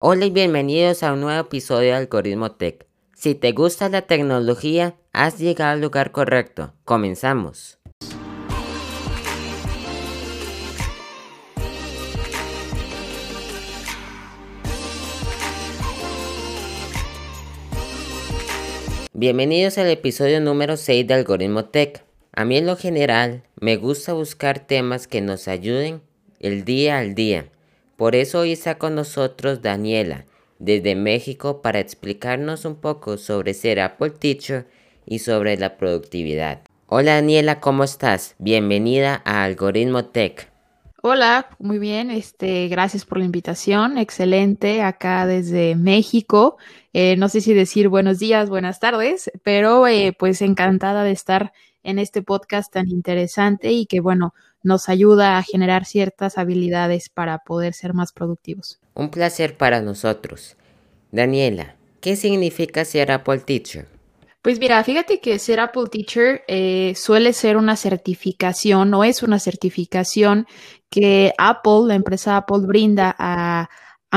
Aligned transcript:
Hola 0.00 0.26
y 0.26 0.30
bienvenidos 0.30 1.02
a 1.02 1.12
un 1.12 1.22
nuevo 1.22 1.40
episodio 1.40 1.88
de 1.88 1.94
Algoritmo 1.94 2.52
Tech. 2.52 2.86
Si 3.16 3.34
te 3.34 3.50
gusta 3.50 3.88
la 3.88 4.02
tecnología, 4.02 4.94
has 5.12 5.40
llegado 5.40 5.72
al 5.72 5.80
lugar 5.80 6.12
correcto. 6.12 6.72
Comenzamos. 6.84 7.80
Bienvenidos 19.12 19.78
al 19.78 19.88
episodio 19.88 20.40
número 20.40 20.76
6 20.76 21.08
de 21.08 21.14
Algoritmo 21.14 21.64
Tech. 21.64 22.04
A 22.30 22.44
mí 22.44 22.56
en 22.56 22.66
lo 22.66 22.76
general 22.76 23.42
me 23.60 23.74
gusta 23.74 24.12
buscar 24.12 24.60
temas 24.60 25.08
que 25.08 25.22
nos 25.22 25.48
ayuden 25.48 26.02
el 26.38 26.64
día 26.64 27.00
al 27.00 27.16
día 27.16 27.50
por 27.98 28.14
eso 28.14 28.38
hoy 28.38 28.52
está 28.52 28.78
con 28.78 28.94
nosotros 28.94 29.60
Daniela 29.60 30.24
desde 30.60 30.94
México 30.94 31.60
para 31.62 31.80
explicarnos 31.80 32.64
un 32.64 32.76
poco 32.76 33.18
sobre 33.18 33.54
ser 33.54 33.80
Apple 33.80 34.10
Teacher 34.10 34.68
y 35.04 35.18
sobre 35.18 35.56
la 35.56 35.76
productividad. 35.76 36.60
Hola 36.86 37.14
Daniela, 37.14 37.58
¿cómo 37.58 37.82
estás? 37.82 38.36
Bienvenida 38.38 39.20
a 39.24 39.42
Algoritmo 39.42 40.04
Tech. 40.04 40.48
Hola, 41.02 41.48
muy 41.58 41.80
bien, 41.80 42.12
este, 42.12 42.68
gracias 42.68 43.04
por 43.04 43.18
la 43.18 43.24
invitación, 43.24 43.98
excelente, 43.98 44.80
acá 44.82 45.26
desde 45.26 45.74
México. 45.74 46.56
Eh, 46.92 47.16
no 47.16 47.28
sé 47.28 47.40
si 47.40 47.52
decir 47.52 47.88
buenos 47.88 48.20
días, 48.20 48.48
buenas 48.48 48.78
tardes, 48.78 49.28
pero 49.42 49.88
eh, 49.88 50.14
pues 50.16 50.40
encantada 50.40 51.02
de 51.02 51.10
estar 51.10 51.52
en 51.82 51.98
este 51.98 52.22
podcast 52.22 52.72
tan 52.72 52.88
interesante 52.88 53.72
y 53.72 53.86
que 53.86 53.98
bueno, 53.98 54.34
nos 54.62 54.88
ayuda 54.88 55.38
a 55.38 55.42
generar 55.42 55.84
ciertas 55.84 56.38
habilidades 56.38 57.08
para 57.08 57.38
poder 57.38 57.74
ser 57.74 57.94
más 57.94 58.12
productivos. 58.12 58.78
Un 58.94 59.10
placer 59.10 59.56
para 59.56 59.80
nosotros. 59.80 60.56
Daniela, 61.10 61.76
¿qué 62.00 62.16
significa 62.16 62.84
ser 62.84 63.12
Apple 63.12 63.38
Teacher? 63.38 63.86
Pues 64.42 64.60
mira, 64.60 64.82
fíjate 64.84 65.20
que 65.20 65.38
ser 65.38 65.60
Apple 65.60 65.88
Teacher 65.90 66.42
eh, 66.46 66.94
suele 66.96 67.32
ser 67.32 67.56
una 67.56 67.76
certificación 67.76 68.94
o 68.94 69.04
es 69.04 69.22
una 69.22 69.38
certificación 69.38 70.46
que 70.90 71.32
Apple, 71.38 71.86
la 71.86 71.94
empresa 71.94 72.36
Apple, 72.36 72.66
brinda 72.66 73.14
a, 73.18 73.68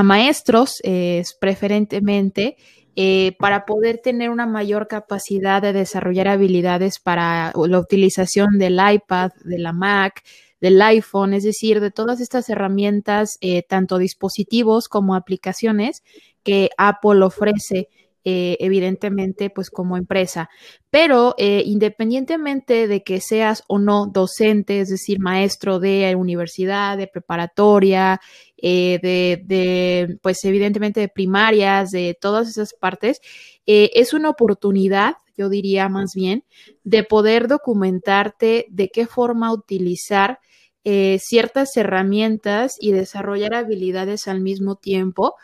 maestros 0.04 0.80
eh, 0.84 1.24
preferentemente 1.42 2.56
eh, 2.97 3.38
para 3.39 3.66
poder 3.66 4.00
tener 4.00 4.30
una 4.30 4.45
mayor 4.45 4.88
capacidad 4.88 5.61
de 5.61 5.72
desarrollar 5.72 6.28
habilidades 6.28 7.00
para 7.00 7.53
la 7.56 7.80
utilización 7.80 8.58
del 8.58 8.80
iPad, 8.86 9.31
de 9.45 9.59
la 9.59 9.72
Mac, 9.72 10.22
del 10.59 10.81
iPhone, 10.81 11.34
es 11.34 11.44
decir, 11.44 11.80
de 11.80 11.89
todas 11.89 12.19
estas 12.19 12.50
herramientas, 12.50 13.38
eh, 13.39 13.64
tanto 13.64 13.97
dispositivos 13.97 14.89
como 14.89 15.16
aplicaciones 15.16 16.03
que 16.44 16.69
Apple 16.78 17.23
ofrece 17.23 17.88
eh, 18.23 18.58
evidentemente, 18.59 19.50
pues 19.50 19.72
como 19.72 19.97
empresa. 19.97 20.50
Pero 20.89 21.34
independientemente 21.38 22.88
de 22.88 23.03
que 23.03 23.22
seas 23.22 23.64
o 23.67 23.80
no 23.80 24.06
docente, 24.06 24.81
es 24.81 24.89
decir, 24.89 25.19
maestro 25.19 25.80
de 25.80 26.14
universidad, 26.16 26.97
de 26.97 27.08
preparatoria, 27.08 28.19
eh, 28.62 29.00
de, 29.02 29.42
de, 29.44 30.17
pues 30.22 30.44
evidentemente 30.45 31.00
de 31.00 31.09
primarias, 31.09 31.92
de 31.92 32.17
todas 32.20 32.50
esas 32.50 32.73
partes, 32.73 33.20
es 33.66 34.14
una 34.14 34.30
oportunidad, 34.30 35.16
yo 35.38 35.48
diría 35.48 35.88
más 35.88 36.14
bien, 36.14 36.44
de 36.84 37.03
poder 37.03 37.48
documentarte 37.48 38.66
de 38.70 38.90
qué 38.90 39.08
forma 39.08 39.53
utilizar 39.53 40.40
ciertas 40.84 41.78
herramientas 41.78 42.76
y 42.80 42.92
desarrollar 42.92 43.53
habilidades 43.53 44.28
al 44.28 44.42
mismo 44.42 44.75
tiempo, 44.75 45.36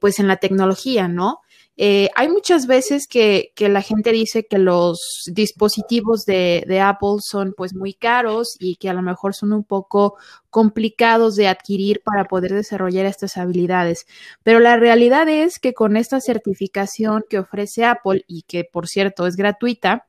pues 0.00 0.18
en 0.20 0.28
la 0.28 0.36
tecnología, 0.36 1.08
¿no? 1.08 1.40
Eh, 1.78 2.10
hay 2.14 2.28
muchas 2.28 2.66
veces 2.66 3.06
que, 3.08 3.52
la 3.56 3.80
gente 3.80 4.12
dice 4.12 4.46
que 4.46 4.58
los 4.58 5.24
dispositivos 5.32 6.24
de, 6.26 6.80
Apple 6.82 7.16
son 7.20 7.54
pues 7.56 7.74
muy 7.74 7.94
caros 7.94 8.56
y 8.58 8.76
que 8.76 8.90
a 8.90 8.94
lo 8.94 9.02
mejor 9.02 9.34
son 9.34 9.52
un 9.52 9.64
poco 9.64 10.16
complicados 10.50 11.34
de 11.36 11.48
adquirir 11.48 12.02
para 12.04 12.24
poder 12.24 12.52
desarrollar 12.52 13.06
estas 13.06 13.36
habilidades. 13.36 14.06
Pero 14.42 14.60
la 14.60 14.76
realidad 14.76 15.28
es 15.28 15.58
que 15.58 15.72
con 15.72 15.96
esta 15.96 16.20
certificación 16.20 17.24
que 17.28 17.38
ofrece 17.38 17.84
Apple 17.84 18.24
y 18.26 18.42
que 18.42 18.64
por 18.64 18.86
cierto 18.86 19.26
es 19.26 19.36
gratuita, 19.36 20.06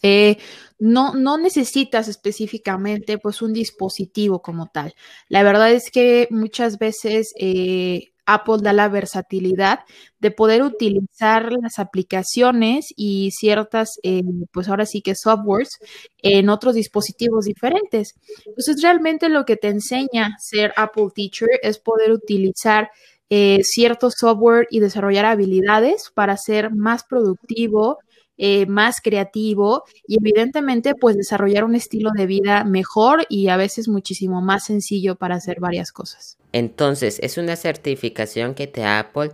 eh, 0.00 0.38
no, 0.78 1.12
necesitas 1.38 2.08
específicamente 2.08 3.18
pues 3.18 3.42
un 3.42 3.52
dispositivo 3.52 4.42
como 4.42 4.68
tal. 4.68 4.94
La 5.28 5.42
verdad 5.42 5.70
es 5.70 5.90
que 5.90 6.26
muchas 6.30 6.78
veces 6.78 7.32
eh, 7.38 8.11
Apple 8.26 8.58
da 8.62 8.72
la 8.72 8.88
versatilidad 8.88 9.80
de 10.18 10.30
poder 10.30 10.62
utilizar 10.62 11.52
las 11.52 11.78
aplicaciones 11.78 12.86
y 12.96 13.30
ciertas, 13.32 13.98
eh, 14.02 14.22
pues 14.52 14.68
ahora 14.68 14.86
sí 14.86 15.02
que 15.02 15.14
softwares 15.14 15.78
en 16.18 16.48
otros 16.48 16.74
dispositivos 16.74 17.44
diferentes. 17.44 18.14
Entonces, 18.46 18.82
realmente 18.82 19.28
lo 19.28 19.44
que 19.44 19.56
te 19.56 19.68
enseña 19.68 20.36
ser 20.38 20.72
Apple 20.76 21.08
Teacher 21.14 21.48
es 21.62 21.78
poder 21.78 22.12
utilizar 22.12 22.90
eh, 23.34 23.60
cierto 23.62 24.10
software 24.10 24.66
y 24.70 24.80
desarrollar 24.80 25.24
habilidades 25.24 26.10
para 26.14 26.36
ser 26.36 26.70
más 26.74 27.02
productivo, 27.04 27.98
eh, 28.44 28.66
más 28.66 29.00
creativo 29.00 29.84
y 30.04 30.16
evidentemente 30.16 30.96
pues 30.96 31.16
desarrollar 31.16 31.62
un 31.62 31.76
estilo 31.76 32.10
de 32.12 32.26
vida 32.26 32.64
mejor 32.64 33.24
y 33.28 33.46
a 33.46 33.56
veces 33.56 33.86
muchísimo 33.86 34.42
más 34.42 34.64
sencillo 34.64 35.14
para 35.14 35.36
hacer 35.36 35.60
varias 35.60 35.92
cosas. 35.92 36.38
Entonces, 36.50 37.20
es 37.22 37.38
una 37.38 37.54
certificación 37.54 38.56
que 38.56 38.66
te 38.66 38.80
da 38.80 38.98
Apple 38.98 39.30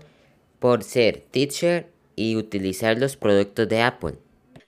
por 0.59 0.85
ser 0.85 1.25
teacher 1.31 1.91
y 2.17 2.37
utilizar 2.37 2.99
los 2.99 3.17
productos 3.17 3.67
de 3.67 3.81
Apple. 3.81 4.19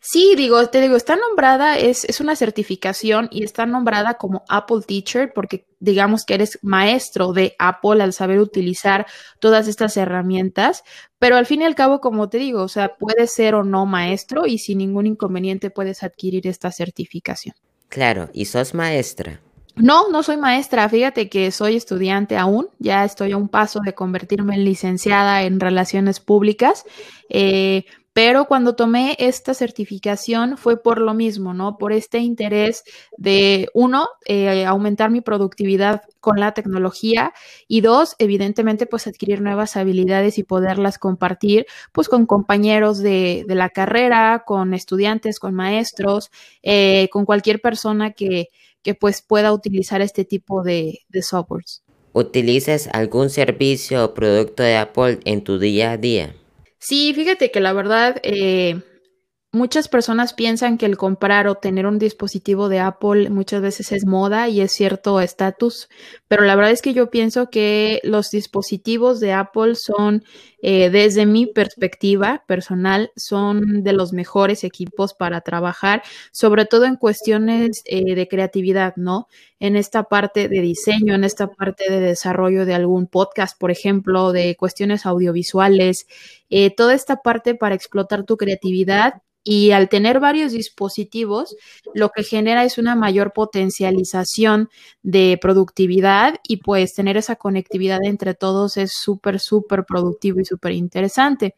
Sí, 0.00 0.32
digo, 0.34 0.66
te 0.70 0.80
digo, 0.80 0.96
está 0.96 1.16
nombrada, 1.16 1.78
es, 1.78 2.06
es 2.06 2.22
una 2.22 2.34
certificación 2.34 3.28
y 3.30 3.44
está 3.44 3.66
nombrada 3.66 4.14
como 4.14 4.42
Apple 4.48 4.80
Teacher 4.86 5.34
porque 5.34 5.66
digamos 5.80 6.24
que 6.24 6.32
eres 6.32 6.58
maestro 6.62 7.34
de 7.34 7.54
Apple 7.58 8.02
al 8.02 8.14
saber 8.14 8.40
utilizar 8.40 9.06
todas 9.38 9.68
estas 9.68 9.98
herramientas, 9.98 10.82
pero 11.20 11.36
al 11.36 11.44
fin 11.44 11.60
y 11.60 11.66
al 11.66 11.74
cabo, 11.74 12.00
como 12.00 12.30
te 12.30 12.38
digo, 12.38 12.62
o 12.62 12.68
sea, 12.68 12.96
puedes 12.96 13.34
ser 13.34 13.54
o 13.54 13.62
no 13.62 13.84
maestro 13.84 14.46
y 14.46 14.56
sin 14.58 14.78
ningún 14.78 15.06
inconveniente 15.06 15.68
puedes 15.70 16.02
adquirir 16.02 16.46
esta 16.46 16.72
certificación. 16.72 17.54
Claro, 17.90 18.30
¿y 18.32 18.46
sos 18.46 18.72
maestra? 18.72 19.38
No, 19.76 20.08
no 20.08 20.22
soy 20.22 20.38
maestra. 20.38 20.88
Fíjate 20.88 21.28
que 21.28 21.50
soy 21.50 21.76
estudiante 21.76 22.38
aún. 22.38 22.68
Ya 22.78 23.04
estoy 23.04 23.32
a 23.32 23.36
un 23.36 23.48
paso 23.48 23.80
de 23.84 23.92
convertirme 23.92 24.54
en 24.54 24.64
licenciada 24.64 25.42
en 25.42 25.60
relaciones 25.60 26.20
públicas. 26.20 26.84
Eh, 27.28 27.84
pero 28.12 28.46
cuando 28.46 28.74
tomé 28.74 29.16
esta 29.20 29.54
certificación 29.54 30.58
fue 30.58 30.82
por 30.82 31.00
lo 31.00 31.14
mismo, 31.14 31.54
¿no? 31.54 31.78
Por 31.78 31.92
este 31.92 32.18
interés 32.18 32.82
de, 33.16 33.68
uno, 33.72 34.08
eh, 34.26 34.64
aumentar 34.64 35.10
mi 35.10 35.20
productividad 35.20 36.02
con 36.18 36.40
la 36.40 36.52
tecnología 36.52 37.32
y 37.68 37.82
dos, 37.82 38.16
evidentemente, 38.18 38.86
pues 38.86 39.06
adquirir 39.06 39.40
nuevas 39.40 39.76
habilidades 39.76 40.38
y 40.38 40.42
poderlas 40.42 40.98
compartir, 40.98 41.66
pues 41.92 42.08
con 42.08 42.26
compañeros 42.26 42.98
de, 42.98 43.44
la 43.46 43.70
carrera, 43.70 44.42
con 44.44 44.74
estudiantes, 44.74 45.38
con 45.38 45.54
maestros, 45.54 46.30
eh, 46.62 47.08
con 47.12 47.24
cualquier 47.24 47.60
persona 47.60 48.10
que, 48.10 48.48
que 48.82 48.94
pues 48.94 49.22
pueda 49.22 49.52
utilizar 49.52 50.02
este 50.02 50.24
tipo 50.24 50.62
de, 50.62 51.00
de 51.08 51.22
softwares. 51.22 51.82
¿Utilizas 52.12 52.88
algún 52.92 53.30
servicio 53.30 54.04
o 54.04 54.14
producto 54.14 54.64
de 54.64 54.76
Apple 54.76 55.20
en 55.24 55.44
tu 55.44 55.60
día 55.60 55.92
a 55.92 55.96
día? 55.96 56.34
Sí, 56.80 57.12
fíjate 57.14 57.50
que 57.50 57.60
la 57.60 57.74
verdad, 57.74 58.16
eh, 58.22 58.82
muchas 59.52 59.88
personas 59.88 60.32
piensan 60.34 60.78
que 60.78 60.86
el 60.86 60.96
comprar 60.96 61.46
o 61.46 61.56
tener 61.56 61.86
un 61.86 61.98
dispositivo 61.98 62.68
de 62.70 62.80
Apple 62.80 63.28
muchas 63.30 63.60
veces 63.62 63.92
es 63.92 64.06
moda 64.06 64.48
y 64.48 64.62
es 64.62 64.72
cierto 64.72 65.20
estatus, 65.20 65.88
pero 66.28 66.44
la 66.44 66.56
verdad 66.56 66.72
es 66.72 66.82
que 66.82 66.94
yo 66.94 67.10
pienso 67.10 67.50
que 67.50 68.00
los 68.04 68.30
dispositivos 68.30 69.20
de 69.20 69.32
Apple 69.34 69.74
son, 69.74 70.24
eh, 70.62 70.90
desde 70.90 71.26
mi 71.26 71.46
perspectiva 71.46 72.44
personal, 72.46 73.10
son 73.16 73.82
de 73.82 73.92
los 73.92 74.12
mejores 74.12 74.64
equipos 74.64 75.14
para 75.14 75.40
trabajar, 75.40 76.02
sobre 76.32 76.66
todo 76.66 76.84
en 76.84 76.96
cuestiones 76.96 77.82
eh, 77.86 78.14
de 78.14 78.28
creatividad, 78.28 78.94
¿no? 78.96 79.28
En 79.58 79.76
esta 79.76 80.04
parte 80.04 80.48
de 80.48 80.60
diseño, 80.60 81.14
en 81.14 81.24
esta 81.24 81.48
parte 81.48 81.90
de 81.90 82.00
desarrollo 82.00 82.66
de 82.66 82.74
algún 82.74 83.06
podcast, 83.06 83.58
por 83.58 83.70
ejemplo, 83.70 84.32
de 84.32 84.56
cuestiones 84.56 85.06
audiovisuales, 85.06 86.06
eh, 86.50 86.74
toda 86.74 86.94
esta 86.94 87.16
parte 87.16 87.54
para 87.54 87.74
explotar 87.74 88.24
tu 88.24 88.36
creatividad 88.36 89.22
y 89.42 89.70
al 89.70 89.88
tener 89.88 90.20
varios 90.20 90.52
dispositivos, 90.52 91.56
lo 91.94 92.10
que 92.10 92.24
genera 92.24 92.64
es 92.64 92.76
una 92.76 92.94
mayor 92.94 93.32
potencialización 93.32 94.68
de 95.02 95.38
productividad 95.40 96.36
y 96.46 96.58
pues 96.58 96.94
tener 96.94 97.16
esa 97.16 97.36
conectividad 97.36 98.00
entre 98.04 98.34
todos 98.34 98.76
es 98.76 98.92
súper, 98.92 99.40
súper 99.40 99.84
productivo 99.86 100.40
y 100.40 100.44
súper 100.50 100.72
interesante. 100.72 101.54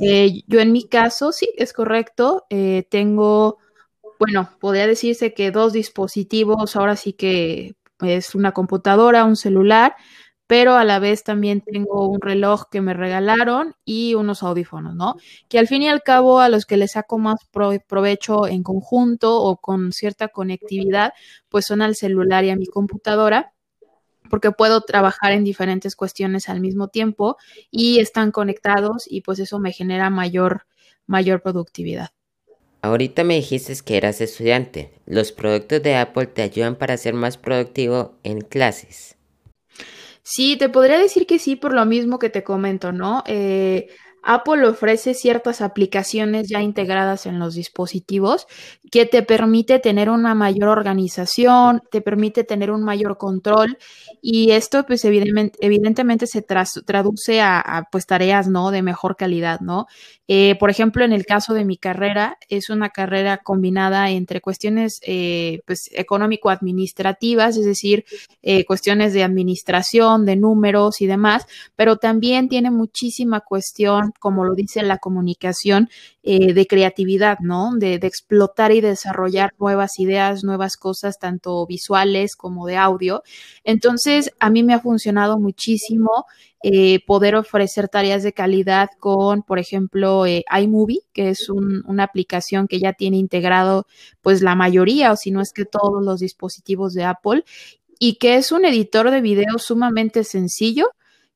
Eh, 0.00 0.42
yo 0.46 0.60
en 0.60 0.72
mi 0.72 0.88
caso, 0.88 1.32
sí, 1.32 1.50
es 1.56 1.72
correcto, 1.72 2.46
eh, 2.50 2.86
tengo, 2.90 3.58
bueno, 4.18 4.50
podría 4.60 4.86
decirse 4.86 5.34
que 5.34 5.50
dos 5.50 5.72
dispositivos, 5.74 6.76
ahora 6.76 6.96
sí 6.96 7.12
que 7.12 7.74
es 8.00 8.34
una 8.34 8.52
computadora, 8.52 9.24
un 9.24 9.36
celular, 9.36 9.94
pero 10.46 10.74
a 10.74 10.84
la 10.84 10.98
vez 10.98 11.22
también 11.22 11.60
tengo 11.60 12.08
un 12.08 12.20
reloj 12.20 12.64
que 12.70 12.80
me 12.80 12.92
regalaron 12.94 13.74
y 13.84 14.14
unos 14.14 14.42
audífonos, 14.42 14.96
¿no? 14.96 15.14
Que 15.48 15.60
al 15.60 15.68
fin 15.68 15.82
y 15.82 15.88
al 15.88 16.02
cabo 16.02 16.40
a 16.40 16.48
los 16.48 16.66
que 16.66 16.76
les 16.76 16.92
saco 16.92 17.18
más 17.18 17.38
provecho 17.86 18.48
en 18.48 18.64
conjunto 18.64 19.40
o 19.42 19.58
con 19.58 19.92
cierta 19.92 20.28
conectividad, 20.28 21.12
pues 21.48 21.66
son 21.66 21.82
al 21.82 21.94
celular 21.94 22.44
y 22.44 22.50
a 22.50 22.56
mi 22.56 22.66
computadora 22.66 23.52
porque 24.30 24.52
puedo 24.52 24.80
trabajar 24.80 25.32
en 25.32 25.44
diferentes 25.44 25.94
cuestiones 25.94 26.48
al 26.48 26.60
mismo 26.60 26.88
tiempo 26.88 27.36
y 27.70 27.98
están 27.98 28.30
conectados 28.30 29.04
y 29.06 29.20
pues 29.20 29.38
eso 29.40 29.58
me 29.58 29.72
genera 29.72 30.08
mayor, 30.08 30.66
mayor 31.06 31.42
productividad. 31.42 32.10
Ahorita 32.82 33.24
me 33.24 33.34
dijiste 33.34 33.74
que 33.84 33.98
eras 33.98 34.22
estudiante. 34.22 34.94
¿Los 35.04 35.32
productos 35.32 35.82
de 35.82 35.96
Apple 35.96 36.26
te 36.26 36.40
ayudan 36.40 36.76
para 36.76 36.96
ser 36.96 37.12
más 37.12 37.36
productivo 37.36 38.14
en 38.22 38.40
clases? 38.40 39.16
Sí, 40.22 40.56
te 40.56 40.68
podría 40.68 40.98
decir 40.98 41.26
que 41.26 41.38
sí 41.38 41.56
por 41.56 41.74
lo 41.74 41.84
mismo 41.84 42.18
que 42.18 42.30
te 42.30 42.42
comento, 42.42 42.92
¿no? 42.92 43.22
Eh, 43.26 43.88
Apple 44.22 44.66
ofrece 44.66 45.14
ciertas 45.14 45.60
aplicaciones 45.60 46.48
ya 46.48 46.60
integradas 46.62 47.26
en 47.26 47.38
los 47.38 47.54
dispositivos 47.54 48.46
que 48.90 49.06
te 49.06 49.22
permite 49.22 49.78
tener 49.78 50.10
una 50.10 50.34
mayor 50.34 50.68
organización, 50.68 51.80
te 51.90 52.00
permite 52.00 52.44
tener 52.44 52.70
un 52.70 52.82
mayor 52.82 53.18
control 53.18 53.78
y 54.20 54.50
esto 54.50 54.84
pues 54.84 55.04
evidentemente, 55.04 56.26
se 56.26 56.42
traduce 56.42 57.40
a, 57.40 57.86
pues 57.90 58.06
tareas, 58.06 58.48
¿no? 58.48 58.70
De 58.70 58.82
mejor 58.82 59.16
calidad, 59.16 59.60
¿no? 59.60 59.86
Eh, 60.26 60.56
por 60.58 60.70
ejemplo, 60.70 61.04
en 61.04 61.12
el 61.12 61.26
caso 61.26 61.54
de 61.54 61.64
mi 61.64 61.76
carrera, 61.76 62.36
es 62.48 62.70
una 62.70 62.90
carrera 62.90 63.38
combinada 63.38 64.10
entre 64.10 64.40
cuestiones 64.40 65.00
eh, 65.02 65.60
pues 65.66 65.88
económico-administrativas, 65.92 67.56
es 67.56 67.64
decir, 67.64 68.04
eh, 68.42 68.64
cuestiones 68.64 69.12
de 69.12 69.24
administración, 69.24 70.24
de 70.26 70.36
números 70.36 71.00
y 71.00 71.06
demás, 71.06 71.46
pero 71.76 71.96
también 71.96 72.48
tiene 72.48 72.70
muchísima 72.70 73.40
cuestión 73.40 74.12
como 74.18 74.44
lo 74.44 74.54
dice 74.54 74.82
la 74.82 74.98
comunicación, 74.98 75.88
eh, 76.22 76.52
de 76.52 76.66
creatividad, 76.66 77.38
¿no? 77.40 77.70
De, 77.76 77.94
explotar 77.94 78.72
y 78.72 78.82
desarrollar 78.82 79.54
nuevas 79.58 79.98
ideas, 79.98 80.44
nuevas 80.44 80.76
cosas, 80.76 81.18
tanto 81.18 81.66
visuales 81.66 82.36
como 82.36 82.66
de 82.66 82.76
audio. 82.76 83.22
Entonces, 83.64 84.30
a 84.38 84.50
mí 84.50 84.62
me 84.62 84.74
ha 84.74 84.80
funcionado 84.80 85.38
muchísimo 85.38 86.26
eh, 86.62 87.00
poder 87.06 87.36
ofrecer 87.36 87.88
tareas 87.88 88.22
de 88.22 88.34
calidad 88.34 88.90
con, 88.98 89.42
por 89.42 89.58
ejemplo, 89.58 90.26
eh, 90.26 90.44
iMovie, 90.60 91.00
que 91.14 91.30
es 91.30 91.48
una 91.48 92.04
aplicación 92.04 92.68
que 92.68 92.80
ya 92.80 92.92
tiene 92.92 93.16
integrado, 93.16 93.86
pues, 94.20 94.42
la 94.42 94.54
mayoría, 94.54 95.12
o 95.12 95.16
si 95.16 95.30
no 95.30 95.40
es 95.40 95.52
que 95.54 95.64
todos 95.64 96.04
los 96.04 96.20
dispositivos 96.20 96.92
de 96.92 97.04
Apple, 97.04 97.44
y 97.98 98.16
que 98.16 98.36
es 98.36 98.52
un 98.52 98.66
editor 98.66 99.10
de 99.10 99.22
video 99.22 99.58
sumamente 99.58 100.24
sencillo, 100.24 100.90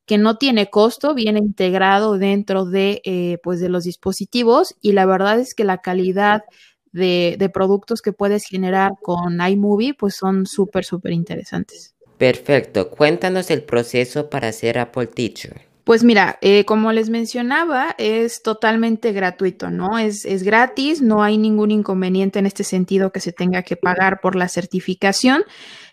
que 0.05 0.17
no 0.17 0.37
tiene 0.37 0.69
costo, 0.69 1.13
viene 1.13 1.39
integrado 1.39 2.17
dentro 2.17 2.65
de, 2.65 3.01
eh, 3.05 3.39
pues 3.43 3.59
de 3.59 3.69
los 3.69 3.83
dispositivos 3.83 4.75
y 4.81 4.91
la 4.91 5.05
verdad 5.05 5.39
es 5.39 5.55
que 5.55 5.63
la 5.63 5.79
calidad 5.79 6.43
de, 6.91 7.49
productos 7.53 8.01
que 8.01 8.13
puedes 8.13 8.45
generar 8.45 8.93
con 9.01 9.39
iMovie 9.45 9.93
pues 9.93 10.15
son 10.15 10.45
súper, 10.45 10.85
súper 10.85 11.11
interesantes. 11.11 11.93
Perfecto, 12.17 12.89
cuéntanos 12.89 13.51
el 13.51 13.63
proceso 13.63 14.29
para 14.29 14.51
ser 14.53 14.79
Apple 14.79 15.07
Teacher. 15.07 15.64
Pues 15.85 16.03
mira, 16.03 16.39
eh, 16.41 16.65
como 16.65 16.91
les 16.91 17.11
mencionaba, 17.11 17.93
es 17.99 18.41
totalmente 18.41 19.11
gratuito, 19.11 19.69
¿no? 19.69 19.99
Es, 19.99 20.25
es, 20.25 20.41
gratis, 20.41 21.03
no 21.03 21.21
hay 21.21 21.37
ningún 21.37 21.69
inconveniente 21.69 22.39
en 22.39 22.47
este 22.47 22.63
sentido 22.63 23.11
que 23.11 23.19
se 23.19 23.31
tenga 23.31 23.61
que 23.61 23.77
pagar 23.77 24.19
por 24.19 24.35
la 24.35 24.49
certificación. 24.49 25.43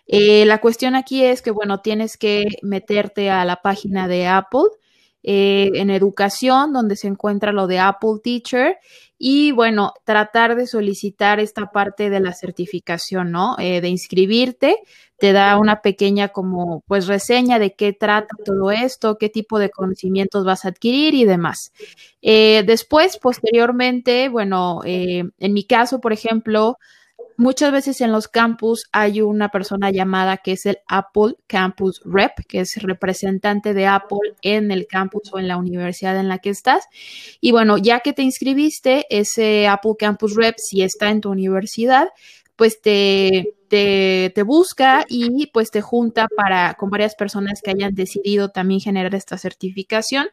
Eh, 0.07 0.45
la 0.47 0.59
cuestión 0.61 0.95
aquí 0.95 1.23
es 1.23 1.43
que, 1.43 1.51
bueno, 1.51 1.81
tienes 1.81 2.17
que 2.17 2.57
meterte 2.63 3.29
a 3.29 3.45
la 3.45 3.57
página 3.57 4.07
de 4.07 4.25
Apple 4.25 4.63
eh, 5.23 5.71
en 5.75 5.89
educación, 5.89 6.73
donde 6.73 6.95
se 6.95 7.07
encuentra 7.07 7.51
lo 7.51 7.65
de 7.67 7.79
Apple 7.79 8.19
Teacher, 8.23 8.77
y 9.17 9.51
bueno, 9.53 9.93
tratar 10.03 10.55
de 10.55 10.67
solicitar 10.67 11.39
esta 11.39 11.71
parte 11.71 12.09
de 12.09 12.19
la 12.19 12.33
certificación, 12.33 13.31
¿no? 13.31 13.55
Eh, 13.57 13.79
de 13.79 13.87
inscribirte, 13.87 14.77
te 15.17 15.31
da 15.31 15.57
una 15.57 15.81
pequeña 15.81 16.27
como 16.27 16.83
pues 16.87 17.07
reseña 17.07 17.57
de 17.57 17.73
qué 17.73 17.93
trata 17.93 18.35
todo 18.43 18.71
esto, 18.71 19.17
qué 19.17 19.29
tipo 19.29 19.59
de 19.59 19.69
conocimientos 19.69 20.43
vas 20.43 20.65
a 20.65 20.69
adquirir 20.69 21.13
y 21.13 21.23
demás. 21.25 21.71
después, 22.21 23.17
posteriormente, 23.17 24.27
bueno, 24.27 24.81
en 24.83 25.53
mi 25.53 25.63
caso, 25.63 26.01
por 26.01 26.11
ejemplo, 26.11 26.77
muchas 27.37 27.71
veces 27.71 28.01
en 28.01 28.11
los 28.11 28.27
campus 28.27 28.85
hay 28.91 29.21
una 29.21 29.49
persona 29.49 29.91
llamada 29.91 30.37
que 30.37 30.53
es 30.53 30.65
el 30.65 30.77
Apple 30.87 31.35
Campus 31.47 32.01
Rep, 32.05 32.31
que 32.47 32.61
es 32.61 32.81
representante 32.81 33.73
de 33.73 33.87
Apple 33.87 34.19
en 34.41 34.71
el 34.71 34.87
campus 34.87 35.31
o 35.33 35.39
en 35.39 35.47
la 35.47 35.57
universidad 35.57 36.19
en 36.19 36.27
la 36.27 36.39
que 36.39 36.49
estás. 36.49 36.85
Y 37.41 37.51
bueno, 37.51 37.77
ya 37.77 37.99
que 37.99 38.13
te 38.13 38.23
inscribiste, 38.23 39.05
ese 39.09 39.67
Apple 39.67 39.93
Campus 39.97 40.35
Rep, 40.35 40.55
si 40.57 40.81
está 40.81 41.09
en 41.09 41.21
tu 41.21 41.31
universidad, 41.31 42.09
pues 42.55 42.81
te, 42.81 43.55
te, 43.67 44.43
busca 44.43 45.05
y 45.09 45.47
pues 45.47 45.71
te 45.71 45.81
junta 45.81 46.27
para 46.35 46.75
con 46.75 46.89
varias 46.89 47.15
personas 47.15 47.61
que 47.63 47.71
hayan 47.71 47.95
decidido 47.95 48.49
también 48.49 48.81
generar 48.81 49.15
esta 49.15 49.37
certificación. 49.37 50.27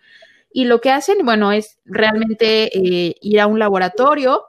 Y 0.52 0.64
lo 0.64 0.80
que 0.80 0.90
hacen, 0.90 1.18
bueno, 1.24 1.52
es 1.52 1.78
realmente 1.84 2.76
eh, 2.76 3.14
ir 3.20 3.40
a 3.40 3.46
un 3.46 3.58
laboratorio, 3.58 4.44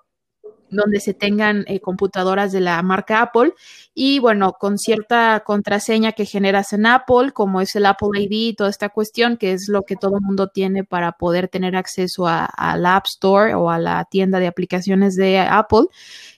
donde 0.71 0.99
se 0.99 1.13
tengan 1.13 1.65
eh, 1.67 1.79
computadoras 1.79 2.51
de 2.51 2.61
la 2.61 2.81
marca 2.81 3.21
Apple 3.21 3.53
y 3.93 4.19
bueno, 4.19 4.53
con 4.53 4.77
cierta 4.77 5.43
contraseña 5.45 6.13
que 6.13 6.25
generas 6.25 6.71
en 6.73 6.85
Apple, 6.85 7.31
como 7.33 7.59
es 7.59 7.75
el 7.75 7.85
Apple 7.85 8.21
ID 8.21 8.31
y 8.31 8.53
toda 8.53 8.69
esta 8.69 8.89
cuestión, 8.89 9.35
que 9.37 9.51
es 9.51 9.67
lo 9.67 9.83
que 9.83 9.97
todo 9.97 10.15
el 10.15 10.21
mundo 10.21 10.47
tiene 10.47 10.83
para 10.85 11.11
poder 11.11 11.49
tener 11.49 11.75
acceso 11.75 12.25
a, 12.25 12.49
la 12.77 12.95
App 12.95 13.05
Store 13.07 13.53
o 13.53 13.69
a 13.69 13.79
la 13.79 14.05
tienda 14.05 14.39
de 14.39 14.47
aplicaciones 14.47 15.15
de 15.15 15.39
Apple. 15.39 15.87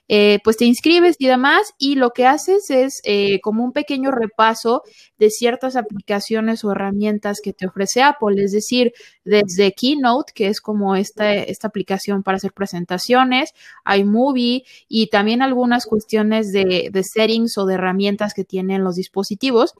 Eh, 0.08 0.38
pues 0.44 0.58
te 0.58 0.66
inscribes 0.66 1.16
y 1.18 1.26
demás 1.26 1.72
y 1.78 1.94
lo 1.94 2.10
que 2.10 2.26
haces 2.26 2.68
es 2.68 3.00
eh, 3.04 3.40
como 3.40 3.64
un 3.64 3.72
pequeño 3.72 4.10
repaso 4.10 4.82
de 5.16 5.30
ciertas 5.30 5.76
aplicaciones 5.76 6.62
o 6.62 6.72
herramientas 6.72 7.40
que 7.42 7.54
te 7.54 7.66
ofrece 7.66 8.02
Apple, 8.02 8.42
es 8.42 8.52
decir, 8.52 8.92
desde 9.24 9.72
Keynote, 9.72 10.32
que 10.34 10.48
es 10.48 10.60
como 10.60 10.94
esta, 10.94 11.32
esta 11.32 11.68
aplicación 11.68 12.22
para 12.22 12.36
hacer 12.36 12.52
presentaciones, 12.52 13.52
iMovie 13.86 14.64
y 14.88 15.06
también 15.08 15.40
algunas 15.40 15.86
cuestiones 15.86 16.52
de, 16.52 16.90
de 16.92 17.02
settings 17.02 17.56
o 17.56 17.64
de 17.64 17.74
herramientas 17.74 18.34
que 18.34 18.44
tienen 18.44 18.84
los 18.84 18.96
dispositivos. 18.96 19.72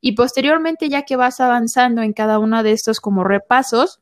Y 0.00 0.12
posteriormente, 0.12 0.88
ya 0.88 1.02
que 1.02 1.16
vas 1.16 1.40
avanzando 1.40 2.02
en 2.02 2.12
cada 2.12 2.38
uno 2.38 2.62
de 2.62 2.72
estos 2.72 3.00
como 3.00 3.24
repasos, 3.24 4.01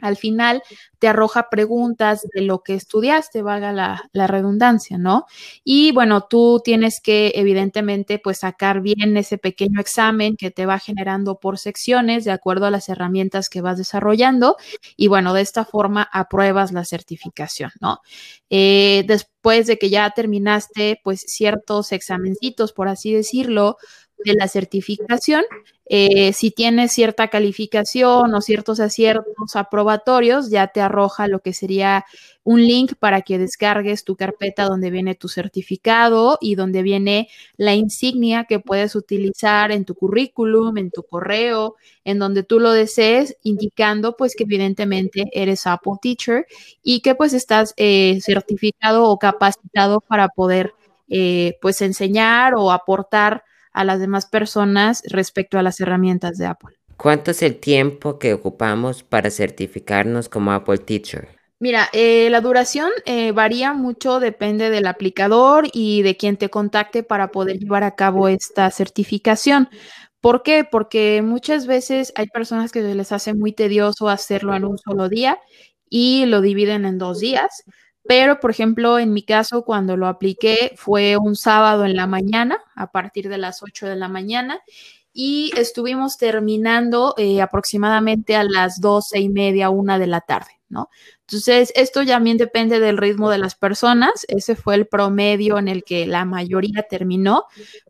al 0.00 0.16
final 0.16 0.62
te 0.98 1.08
arroja 1.08 1.48
preguntas 1.50 2.26
de 2.34 2.42
lo 2.42 2.62
que 2.62 2.74
estudiaste, 2.74 3.42
valga 3.42 3.72
la, 3.72 4.02
la, 4.12 4.26
redundancia, 4.26 4.98
¿no? 4.98 5.26
Y 5.64 5.92
bueno, 5.92 6.26
tú 6.28 6.60
tienes 6.64 7.00
que 7.02 7.32
evidentemente 7.36 8.18
pues 8.18 8.38
sacar 8.38 8.80
bien 8.80 9.16
ese 9.16 9.38
pequeño 9.38 9.80
examen 9.80 10.36
que 10.36 10.50
te 10.50 10.66
va 10.66 10.78
generando 10.78 11.38
por 11.38 11.58
secciones 11.58 12.24
de 12.24 12.32
acuerdo 12.32 12.66
a 12.66 12.70
las 12.70 12.88
herramientas 12.88 13.48
que 13.48 13.60
vas 13.60 13.78
desarrollando 13.78 14.56
y 14.96 15.08
bueno, 15.08 15.32
de 15.34 15.42
esta 15.42 15.64
forma 15.64 16.08
apruebas 16.12 16.72
la 16.72 16.84
certificación, 16.84 17.70
¿no? 17.80 18.00
Eh, 18.50 19.04
después 19.06 19.66
de 19.66 19.78
que 19.78 19.90
ya 19.90 20.10
terminaste 20.10 21.00
pues 21.02 21.24
ciertos 21.26 21.92
examencitos, 21.92 22.72
por 22.72 22.88
así 22.88 23.12
decirlo, 23.12 23.76
de 24.24 24.34
la 24.34 24.48
certificación, 24.48 25.44
eh, 25.86 26.32
si 26.32 26.50
tienes 26.50 26.92
cierta 26.92 27.28
calificación 27.28 28.34
o 28.34 28.40
ciertos 28.40 28.80
aciertos 28.80 29.54
aprobatorios, 29.54 30.48
ya 30.48 30.68
te 30.68 30.80
arroja 30.80 31.28
lo 31.28 31.40
que 31.40 31.52
sería 31.52 32.06
un 32.42 32.62
link 32.62 32.94
para 32.98 33.20
que 33.20 33.38
descargues 33.38 34.04
tu 34.04 34.16
carpeta 34.16 34.64
donde 34.64 34.90
viene 34.90 35.14
tu 35.14 35.28
certificado 35.28 36.38
y 36.40 36.54
donde 36.54 36.82
viene 36.82 37.28
la 37.56 37.74
insignia 37.74 38.44
que 38.44 38.60
puedes 38.60 38.94
utilizar 38.96 39.72
en 39.72 39.84
tu 39.84 39.94
currículum, 39.94 40.78
en 40.78 40.90
tu 40.90 41.02
correo, 41.02 41.76
en 42.04 42.18
donde 42.18 42.42
tú 42.44 42.60
lo 42.60 42.72
desees, 42.72 43.36
indicando 43.42 44.16
pues 44.16 44.34
que 44.36 44.44
evidentemente 44.44 45.28
eres 45.32 45.66
Apple 45.66 45.94
Teacher 46.00 46.46
y 46.82 47.00
que 47.00 47.14
pues 47.14 47.34
estás 47.34 47.74
eh, 47.76 48.20
certificado 48.22 49.04
o 49.04 49.18
capacitado 49.18 50.00
para 50.00 50.28
poder 50.28 50.74
eh, 51.08 51.58
pues 51.60 51.82
enseñar 51.82 52.54
o 52.54 52.72
aportar 52.72 53.44
a 53.74 53.84
las 53.84 54.00
demás 54.00 54.26
personas 54.26 55.02
respecto 55.08 55.58
a 55.58 55.62
las 55.62 55.80
herramientas 55.80 56.38
de 56.38 56.46
Apple. 56.46 56.76
¿Cuánto 56.96 57.32
es 57.32 57.42
el 57.42 57.56
tiempo 57.56 58.18
que 58.18 58.32
ocupamos 58.32 59.02
para 59.02 59.30
certificarnos 59.30 60.28
como 60.28 60.52
Apple 60.52 60.78
Teacher? 60.78 61.28
Mira, 61.58 61.88
eh, 61.92 62.28
la 62.30 62.40
duración 62.40 62.90
eh, 63.04 63.32
varía 63.32 63.72
mucho, 63.72 64.20
depende 64.20 64.70
del 64.70 64.86
aplicador 64.86 65.68
y 65.72 66.02
de 66.02 66.16
quien 66.16 66.36
te 66.36 66.50
contacte 66.50 67.02
para 67.02 67.30
poder 67.30 67.58
llevar 67.58 67.84
a 67.84 67.94
cabo 67.94 68.28
esta 68.28 68.70
certificación. 68.70 69.68
¿Por 70.20 70.42
qué? 70.42 70.64
Porque 70.70 71.22
muchas 71.22 71.66
veces 71.66 72.12
hay 72.16 72.26
personas 72.26 72.72
que 72.72 72.82
les 72.82 73.12
hace 73.12 73.34
muy 73.34 73.52
tedioso 73.52 74.08
hacerlo 74.08 74.54
en 74.54 74.64
un 74.64 74.78
solo 74.78 75.08
día 75.08 75.38
y 75.88 76.26
lo 76.26 76.40
dividen 76.40 76.84
en 76.86 76.98
dos 76.98 77.20
días. 77.20 77.64
Pero, 78.06 78.38
por 78.40 78.50
ejemplo, 78.50 78.98
en 78.98 79.12
mi 79.12 79.22
caso, 79.22 79.64
cuando 79.64 79.96
lo 79.96 80.06
apliqué 80.08 80.72
fue 80.76 81.16
un 81.16 81.36
sábado 81.36 81.84
en 81.84 81.96
la 81.96 82.06
mañana, 82.06 82.58
a 82.74 82.90
partir 82.92 83.28
de 83.28 83.38
las 83.38 83.62
8 83.62 83.86
de 83.86 83.96
la 83.96 84.08
mañana. 84.08 84.60
y 85.16 85.52
estuvimos 85.56 86.18
terminando 86.18 87.14
eh, 87.18 87.40
aproximadamente 87.40 88.34
a 88.36 88.42
las 88.44 88.80
doce 88.80 89.20
y 89.20 89.28
media, 89.28 89.70
una 89.70 89.98
de 89.98 90.08
la 90.08 90.20
tarde, 90.20 90.50
¿no? 90.68 90.90
Entonces, 91.20 91.72
esto 91.76 92.04
también 92.04 92.36
depende 92.36 92.80
del 92.80 92.98
ritmo 92.98 93.30
de 93.30 93.38
las 93.38 93.54
personas. 93.54 94.26
Ese 94.28 94.56
fue 94.56 94.74
el 94.74 94.86
promedio 94.86 95.58
en 95.58 95.68
el 95.68 95.84
que 95.84 96.06
la 96.06 96.24
mayoría 96.24 96.82
terminó, 96.90 97.44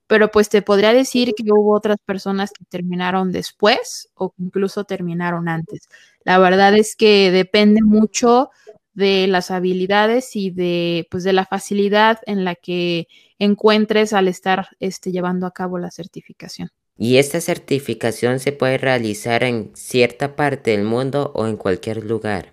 pero 0.07 0.31
pues 0.31 0.49
te 0.51 0.63
podría 0.63 0.93
decir 0.93 1.33
que 1.37 1.45
hubo 1.51 1.75
otras 1.75 1.97
personas 2.05 2.53
que 2.53 2.65
terminaron 2.67 3.33
después 3.33 4.11
o 4.15 4.35
incluso 4.39 4.85
terminaron 4.85 5.49
antes. 5.49 5.89
La 6.25 6.39
verdad 6.39 6.75
es 6.77 6.95
que 6.97 7.31
depende 7.31 7.81
mucho 7.83 8.51
de 8.95 9.27
las 9.27 9.51
habilidades 9.51 10.37
y 10.37 10.51
de 10.51 11.07
pues 11.11 11.25
de 11.25 11.33
la 11.33 11.45
facilidad 11.45 12.21
en 12.27 12.45
la 12.45 12.55
que 12.55 13.09
encuentres 13.39 14.13
al 14.13 14.29
estar 14.29 14.69
este, 14.81 15.13
llevando 15.13 15.47
a 15.47 15.53
cabo 15.53 15.79
la 15.79 15.91
certificación. 15.91 16.71
¿Y 16.97 17.17
esta 17.17 17.41
certificación 17.41 18.39
se 18.39 18.53
puede 18.53 18.79
realizar 18.79 19.43
en 19.43 19.73
cierta 19.75 20.37
parte 20.37 20.71
del 20.71 20.85
mundo 20.85 21.33
o 21.35 21.47
en 21.47 21.57
cualquier 21.57 22.05
lugar? 22.05 22.53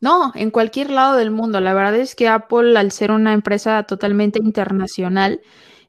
No, 0.00 0.32
en 0.34 0.50
cualquier 0.50 0.90
lado 0.90 1.16
del 1.16 1.30
mundo. 1.30 1.60
La 1.60 1.74
verdad 1.74 1.96
es 1.96 2.14
que 2.14 2.28
Apple, 2.28 2.78
al 2.78 2.92
ser 2.92 3.10
una 3.10 3.34
empresa 3.34 3.82
totalmente 3.82 4.38
internacional, 4.38 5.40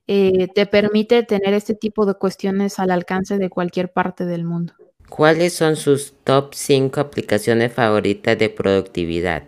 eh, 0.08 0.48
te 0.54 0.66
permite 0.66 1.24
tener 1.24 1.54
este 1.54 1.76
tipo 1.76 2.06
de 2.06 2.16
cuestiones 2.16 2.80
al 2.80 2.92
alcance 2.92 3.38
de 3.38 3.50
cualquier 3.50 3.94
parte 3.94 4.26
del 4.26 4.44
mundo. 4.44 4.74
¿Cuáles 5.08 5.54
son 5.54 5.76
sus 5.76 6.14
top 6.24 6.54
5 6.54 7.00
aplicaciones 7.00 7.72
favoritas 7.72 8.38
de 8.38 8.50
productividad? 8.50 9.44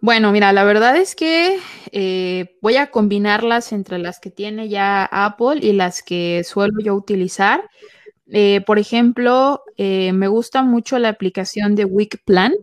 Bueno, 0.00 0.32
mira, 0.32 0.52
la 0.52 0.64
verdad 0.64 0.96
es 0.96 1.14
que 1.14 1.58
eh, 1.92 2.56
voy 2.62 2.76
a 2.76 2.90
combinarlas 2.90 3.72
entre 3.72 3.98
las 3.98 4.18
que 4.18 4.30
tiene 4.30 4.68
ya 4.68 5.04
Apple 5.04 5.60
y 5.62 5.72
las 5.72 6.02
que 6.02 6.42
suelo 6.44 6.80
yo 6.82 6.94
utilizar. 6.94 7.68
Eh, 8.32 8.62
por 8.66 8.78
ejemplo, 8.78 9.62
me 9.76 10.28
gusta 10.28 10.62
mucho 10.62 10.98
la 10.98 11.08
aplicación 11.10 11.74
de 11.74 11.84
Week 11.84 12.22
Plan. 12.24 12.54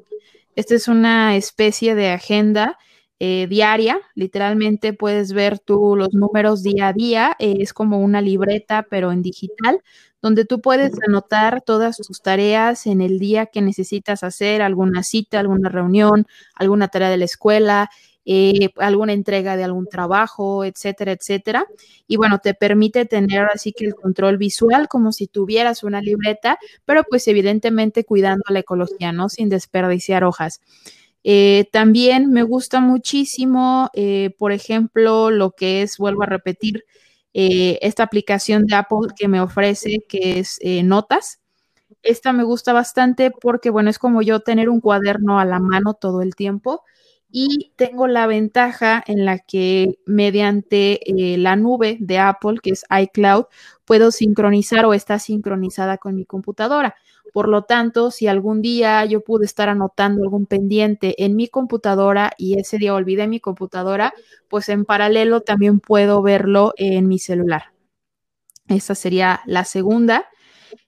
Esta 0.56 0.75
es 0.75 0.88
una 0.88 1.36
especie 1.36 1.96
de 1.96 2.10
agenda 2.12 2.77
eh, 3.20 3.48
diaria, 3.50 4.00
literalmente 4.13 4.94
puedes 4.94 5.34
ver 5.34 5.58
tú 5.58 5.96
los 5.96 6.13
números 6.13 6.62
día 6.62 6.89
a 6.89 6.94
día, 6.94 7.36
eh, 7.39 7.56
es 7.62 7.74
como 7.74 8.00
una 8.00 8.22
libreta 8.22 8.86
pero 8.89 9.12
en 9.12 9.24
digital, 9.24 9.82
donde 10.22 10.46
tú 10.46 10.62
puedes 10.62 10.92
anotar 11.08 11.62
todas 11.62 11.98
tus 11.98 12.22
tareas 12.22 12.88
en 12.88 13.02
el 13.02 13.20
día 13.20 13.46
que 13.48 13.62
necesitas 13.62 14.24
hacer, 14.24 14.62
alguna 14.62 15.04
cita, 15.04 15.40
alguna 15.40 15.70
reunión, 15.70 16.28
alguna 16.56 16.88
tarea 16.88 17.10
de 17.10 17.18
la 17.18 17.26
escuela, 17.26 17.90
eh, 18.30 18.72
alguna 18.76 19.14
entrega 19.14 19.56
de 19.56 19.64
algún 19.64 19.88
trabajo, 19.88 20.66
etcétera, 20.66 21.14
etcétera. 21.14 21.66
Y 22.08 22.18
bueno, 22.18 22.40
te 22.40 22.54
permite 22.54 23.06
tener 23.06 23.46
así 23.54 23.72
que 23.72 23.86
el 23.86 23.96
control 23.96 24.38
visual 24.38 24.90
como 24.90 25.14
si 25.14 25.28
tuvieras 25.28 25.84
una 25.84 26.02
libreta, 26.02 26.60
pero 26.84 27.04
pues 27.10 27.26
evidentemente 27.30 28.04
cuidando 28.04 28.44
la 28.50 28.60
ecología, 28.60 29.14
¿no? 29.14 29.30
Sin 29.30 29.48
desperdiciar 29.48 30.26
hojas. 30.26 30.60
Eh, 31.24 31.70
también 31.72 32.30
me 32.32 32.44
gusta 32.44 32.82
muchísimo, 32.82 33.90
eh, 33.94 34.36
por 34.38 34.52
ejemplo, 34.52 35.30
lo 35.32 35.52
que 35.52 35.82
es, 35.82 35.98
vuelvo 35.98 36.24
a 36.24 36.26
repetir, 36.26 36.84
esta 37.82 38.03
aplicación 38.03 38.65
de 38.65 38.75
Apple 38.75 39.13
que 39.15 39.27
me 39.27 39.41
ofrece, 39.41 40.06
que 40.10 40.39
es 40.39 40.60
Notas. 40.84 41.39
Esta 42.03 42.34
me 42.34 42.44
gusta 42.44 42.74
bastante 42.74 43.32
porque, 43.32 43.70
bueno, 43.70 43.89
es 43.89 44.00
como 44.00 44.22
yo 44.22 44.39
tener 44.39 44.70
un 44.70 44.82
cuaderno 44.82 45.39
a 45.39 45.46
la 45.46 45.60
mano 45.60 45.94
todo 45.94 46.22
el 46.22 46.36
tiempo 46.36 46.84
y 47.29 47.74
tengo 47.75 48.08
la 48.08 48.25
ventaja 48.27 49.03
en 49.06 49.25
la 49.25 49.39
que 49.39 50.00
mediante 50.06 51.00
eh, 51.12 51.38
la 51.38 51.56
nube 51.56 51.98
de 52.00 52.20
Apple, 52.20 52.58
que 52.63 52.72
es 52.72 52.86
iCloud, 52.89 53.46
puedo 53.86 54.12
sincronizar 54.12 54.86
o 54.86 54.94
está 54.94 55.20
sincronizada 55.20 55.98
con 55.98 56.15
mi 56.15 56.25
computadora. 56.25 56.96
Por 57.34 57.48
lo 57.50 57.64
tanto, 57.64 58.12
si 58.12 58.28
algún 58.28 58.62
día 58.62 59.04
yo 59.06 59.22
pude 59.22 59.46
estar 59.46 59.70
anotando 59.70 60.24
algún 60.24 60.46
pendiente 60.46 61.24
en 61.24 61.36
mi 61.36 61.48
computadora 61.48 62.32
y 62.38 62.60
ese 62.60 62.78
día 62.78 62.94
olvidé 62.94 63.28
mi 63.28 63.40
computadora, 63.40 64.14
pues 64.50 64.70
en 64.70 64.86
paralelo 64.86 65.42
también 65.42 65.80
puedo 65.80 66.22
verlo 66.22 66.74
en 66.78 67.08
mi 67.08 67.20
celular. 67.20 67.74
Esa 68.68 68.96
sería 68.96 69.42
la 69.46 69.66
segunda. 69.66 70.26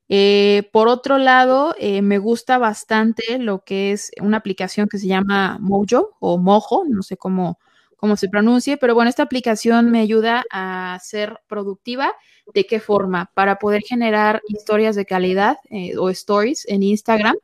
Eh, 0.09 0.69
por 0.73 0.87
otro 0.87 1.17
lado, 1.17 1.75
eh, 1.79 2.01
me 2.01 2.17
gusta 2.17 2.57
bastante 2.57 3.37
lo 3.39 3.63
que 3.63 3.91
es 3.91 4.11
una 4.21 4.37
aplicación 4.37 4.87
que 4.89 4.97
se 4.97 5.07
llama 5.07 5.57
Mojo 5.61 6.17
o 6.19 6.37
Mojo, 6.39 6.83
no 6.87 7.03
sé 7.03 7.15
cómo, 7.15 7.59
cómo 7.99 8.15
se 8.15 8.29
pronuncie, 8.29 8.77
pero 8.77 8.95
bueno, 8.95 9.09
esta 9.09 9.23
aplicación 9.23 9.91
me 9.91 9.99
ayuda 9.99 10.43
a 10.51 10.97
ser 11.03 11.39
productiva. 11.47 12.13
¿De 12.53 12.65
qué 12.65 12.79
forma? 12.79 13.29
Para 13.35 13.59
poder 13.59 13.83
generar 13.83 14.41
historias 14.47 14.95
de 14.95 15.05
calidad 15.05 15.57
eh, 15.69 15.95
o 15.97 16.09
stories 16.09 16.65
en 16.67 16.81
Instagram. 16.81 17.35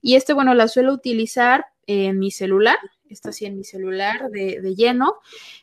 Y 0.00 0.14
este, 0.14 0.32
bueno, 0.32 0.54
la 0.54 0.68
suelo 0.68 0.94
utilizar 0.94 1.66
en 1.86 2.18
mi 2.18 2.30
celular, 2.30 2.78
está 3.10 3.28
así 3.28 3.44
en 3.44 3.56
mi 3.56 3.64
celular 3.64 4.30
de, 4.30 4.74
lleno, 4.74 5.16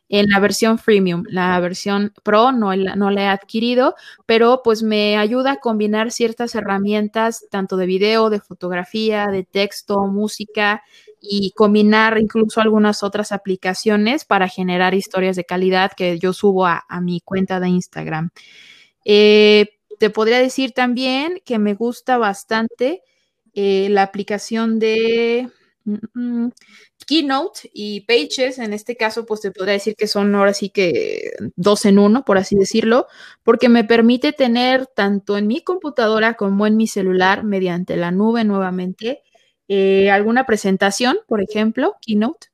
en 0.08 0.27
la 0.29 0.39
versión 0.39 0.77
freemium. 0.77 1.24
La 1.29 1.60
versión 1.60 2.13
pro 2.24 2.51
no, 2.51 2.75
no 2.75 3.10
la 3.10 3.22
he 3.24 3.27
adquirido, 3.27 3.96
pero 4.27 4.62
pues 4.63 4.84
me 4.84 5.17
ayuda 5.17 5.53
a 5.53 5.60
combinar 5.60 6.12
ciertas 6.12 6.53
herramientas, 6.53 7.46
tanto 7.50 7.77
de 7.77 7.88
video, 7.88 8.29
de 8.29 8.39
fotografía, 8.39 9.27
de 9.27 9.43
texto, 9.43 10.05
música, 10.05 10.84
y 11.22 11.51
combinar 11.51 12.18
incluso 12.20 12.62
algunas 12.62 13.04
otras 13.04 13.32
aplicaciones 13.32 14.25
para 14.25 14.50
generar 14.50 14.94
historias 14.94 15.36
de 15.36 15.46
calidad 15.46 15.92
que 15.96 16.20
yo 16.20 16.34
subo 16.34 16.66
a, 16.66 16.84
mi 17.01 17.22
cuenta 17.22 17.60
de 17.60 17.70
Instagram. 17.70 18.32
Eh, 19.06 19.78
te 20.00 20.10
podría 20.10 20.40
decir 20.40 20.72
también 20.72 21.42
que 21.46 21.60
me 21.60 21.75
gusta 21.75 22.18
bastante 22.18 23.04
eh, 23.54 23.88
la 23.90 24.04
aplicación 24.04 24.80
de 24.80 25.50
Mm, 25.84 25.96
mm, 26.13 26.51
Keynote 27.08 27.70
y 27.74 28.01
Pages, 28.01 28.60
en 28.60 28.74
este 28.74 28.96
caso, 28.96 29.25
pues 29.25 29.42
te 29.42 29.51
podría 29.51 29.74
decir 29.74 29.96
que 29.96 30.08
son 30.08 30.34
ahora 30.36 30.54
sí 30.54 30.70
que 30.70 31.32
dos 31.56 31.86
en 31.86 31.98
uno, 32.00 32.24
por 32.24 32.38
así 32.38 32.56
decirlo, 32.56 33.08
porque 33.44 33.70
me 33.70 33.84
permite 33.84 34.32
tener 34.34 34.88
tanto 34.88 35.38
en 35.38 35.48
mi 35.48 35.63
computadora 35.63 36.36
como 36.36 36.68
en 36.68 36.78
mi 36.78 36.88
celular, 36.88 37.44
mediante 37.44 37.98
la 37.98 38.12
nube 38.12 38.44
nuevamente, 38.44 39.24
eh, 39.74 40.12
alguna 40.12 40.46
presentación, 40.46 41.18
por 41.28 41.42
ejemplo, 41.42 41.96
Keynote, 42.01 42.48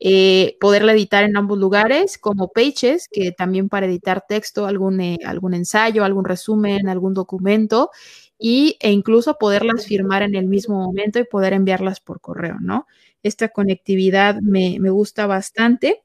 eh, 0.00 0.56
poderla 0.60 0.92
editar 0.92 1.22
en 1.24 1.36
ambos 1.36 1.56
lugares, 1.58 2.18
como 2.18 2.48
Pages, 2.48 3.08
que 3.12 3.30
también 3.32 3.68
para 3.68 3.86
editar 3.86 4.24
texto, 4.28 4.66
algún, 4.66 5.00
eh, 5.00 5.18
algún 5.24 5.54
ensayo, 5.54 6.04
algún 6.04 6.24
resumen, 6.24 6.88
algún 6.88 7.14
documento, 7.14 7.90
y, 8.38 8.76
e 8.80 8.90
incluso 8.90 9.38
poderlas 9.38 9.86
firmar 9.86 10.22
en 10.22 10.34
el 10.34 10.46
mismo 10.46 10.76
momento 10.84 11.20
y 11.20 11.24
poder 11.24 11.52
enviarlas 11.52 12.00
por 12.00 12.20
correo, 12.20 12.56
¿no? 12.60 12.86
Esta 13.22 13.48
conectividad 13.50 14.40
me, 14.42 14.78
me 14.80 14.90
gusta 14.90 15.26
bastante. 15.26 16.02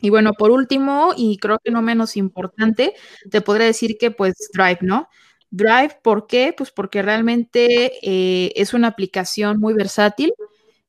Y 0.00 0.10
bueno, 0.10 0.32
por 0.34 0.50
último, 0.50 1.12
y 1.16 1.38
creo 1.38 1.58
que 1.64 1.70
no 1.70 1.82
menos 1.82 2.16
importante, 2.16 2.94
te 3.30 3.40
podría 3.40 3.66
decir 3.66 3.96
que 3.98 4.10
pues 4.10 4.34
Drive, 4.52 4.78
¿no? 4.82 5.08
Drive, 5.54 5.98
¿por 6.02 6.26
qué? 6.26 6.54
Pues 6.56 6.70
porque 6.72 7.02
realmente 7.02 7.92
eh, 8.02 8.52
es 8.56 8.74
una 8.74 8.88
aplicación 8.88 9.60
muy 9.60 9.74
versátil 9.74 10.32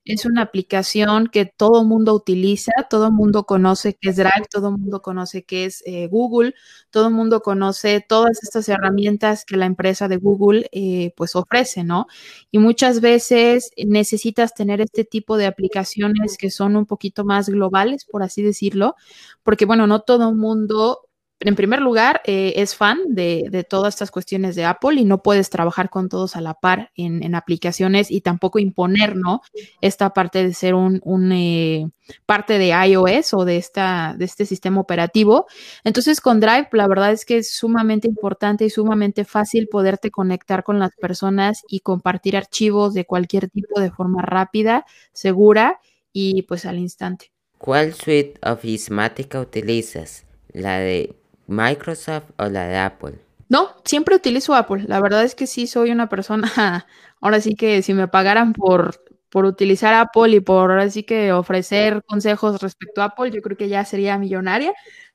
es 0.06 0.26
una 0.26 0.44
aplicación 0.44 1.28
que 1.28 1.46
todo 1.48 1.84
mundo 1.84 2.14
utiliza, 2.14 2.72
todo 2.90 3.12
mundo 3.12 3.46
conoce 3.46 3.96
que 3.96 4.10
es 4.10 4.18
Drive, 4.18 4.46
todo 4.52 4.72
mundo 4.72 5.02
conoce 5.02 5.44
que 5.44 5.66
es 5.66 5.82
eh, 5.88 6.08
Google, 6.08 6.54
todo 6.92 7.10
mundo 7.10 7.42
conoce 7.42 8.06
todas 8.08 8.44
estas 8.44 8.70
herramientas 8.70 9.46
que 9.46 9.58
la 9.58 9.66
empresa 9.66 10.08
de 10.08 10.18
Google 10.18 10.70
eh, 10.72 11.12
pues 11.18 11.36
ofrece, 11.36 11.84
¿no? 11.84 12.06
Y 12.52 12.60
muchas 12.60 13.02
veces 13.02 13.72
necesitas 13.78 14.54
tener 14.54 14.80
este 14.80 15.06
tipo 15.06 15.38
de 15.38 15.48
aplicaciones 15.48 16.38
que 16.38 16.52
son 16.52 16.76
un 16.76 16.86
poquito 16.86 17.26
más 17.26 17.50
globales, 17.50 18.06
por 18.06 18.22
así 18.22 18.44
decirlo, 18.44 18.96
porque 19.44 19.66
bueno, 19.66 19.88
no 19.88 20.02
todo 20.02 20.34
mundo 20.36 21.05
en 21.42 21.56
primer 21.56 21.82
lugar, 21.82 22.22
eh, 22.26 22.54
es 22.56 22.76
fan 22.76 22.98
de, 23.10 23.66
todas 23.70 23.96
estas 23.96 24.10
cuestiones 24.10 24.56
de 24.56 24.64
Apple 24.64 24.96
y 24.96 25.04
no 25.04 25.22
puedes 25.22 25.50
trabajar 25.50 25.90
con 25.90 26.08
todos 26.08 26.38
a 26.38 26.42
la 26.42 26.54
par 26.54 26.92
en, 26.96 27.36
aplicaciones 27.36 28.10
y 28.10 28.22
tampoco 28.22 28.58
imponer, 28.58 29.18
¿no? 29.18 29.42
Esta 29.82 30.12
parte 30.12 30.44
de 30.44 30.54
ser 30.54 30.76
un, 30.76 31.32
eh, 31.34 31.88
parte 32.26 32.58
de 32.58 32.70
iOS 32.70 33.34
o 33.34 33.44
de, 33.44 33.58
este 33.58 34.46
sistema 34.46 34.80
operativo. 34.80 35.46
Entonces, 35.84 36.22
con 36.22 36.40
Drive, 36.40 36.70
la 36.72 36.88
verdad 36.88 37.12
es 37.12 37.26
que 37.26 37.38
es 37.38 37.52
sumamente 37.52 38.08
importante 38.08 38.64
y 38.64 38.70
sumamente 38.70 39.26
fácil 39.26 39.68
poderte 39.68 40.12
conectar 40.12 40.64
con 40.64 40.80
las 40.80 40.96
personas 40.96 41.64
y 41.68 41.82
compartir 41.82 42.38
archivos 42.38 42.94
de 42.94 43.06
cualquier 43.06 43.50
tipo 43.50 43.82
de 43.82 43.92
forma 43.92 44.22
rápida, 44.22 44.86
segura 45.12 45.80
y 46.14 46.44
pues 46.44 46.66
al 46.66 46.80
instante. 46.80 47.34
¿Cuál 47.58 47.94
suite 47.94 48.40
of 48.42 48.64
Ismática 48.64 49.42
utilizas? 49.42 50.26
¿La 50.54 50.80
de 50.80 51.14
Microsoft 51.48 52.32
o 52.38 52.46
la 52.48 52.68
de 52.68 52.78
Apple? 52.78 53.20
No, 53.50 53.70
siempre 53.84 54.16
utilizo 54.16 54.56
Apple. 54.56 54.86
La 54.88 55.00
verdad 55.02 55.24
es 55.24 55.36
que 55.36 55.48
sí 55.48 55.68
soy 55.68 55.92
una 55.92 56.10
persona, 56.10 56.88
ahora 57.22 57.42
sí 57.42 57.56
que 57.56 57.82
si 57.82 57.94
me 57.94 58.08
pagaran 58.08 58.54
por, 58.54 59.04
por 59.30 59.46
utilizar 59.46 59.94
Apple 59.94 60.36
y 60.36 60.40
por 60.40 60.72
ahora 60.72 60.90
sí 60.90 61.04
que 61.04 61.32
ofrecer 61.32 62.04
consejos 62.06 62.62
respecto 62.62 63.02
a 63.02 63.06
Apple, 63.06 63.32
yo 63.32 63.42
creo 63.42 63.58
que 63.58 63.70
ya 63.70 63.86
sería 63.86 64.18
millonaria. 64.18 64.74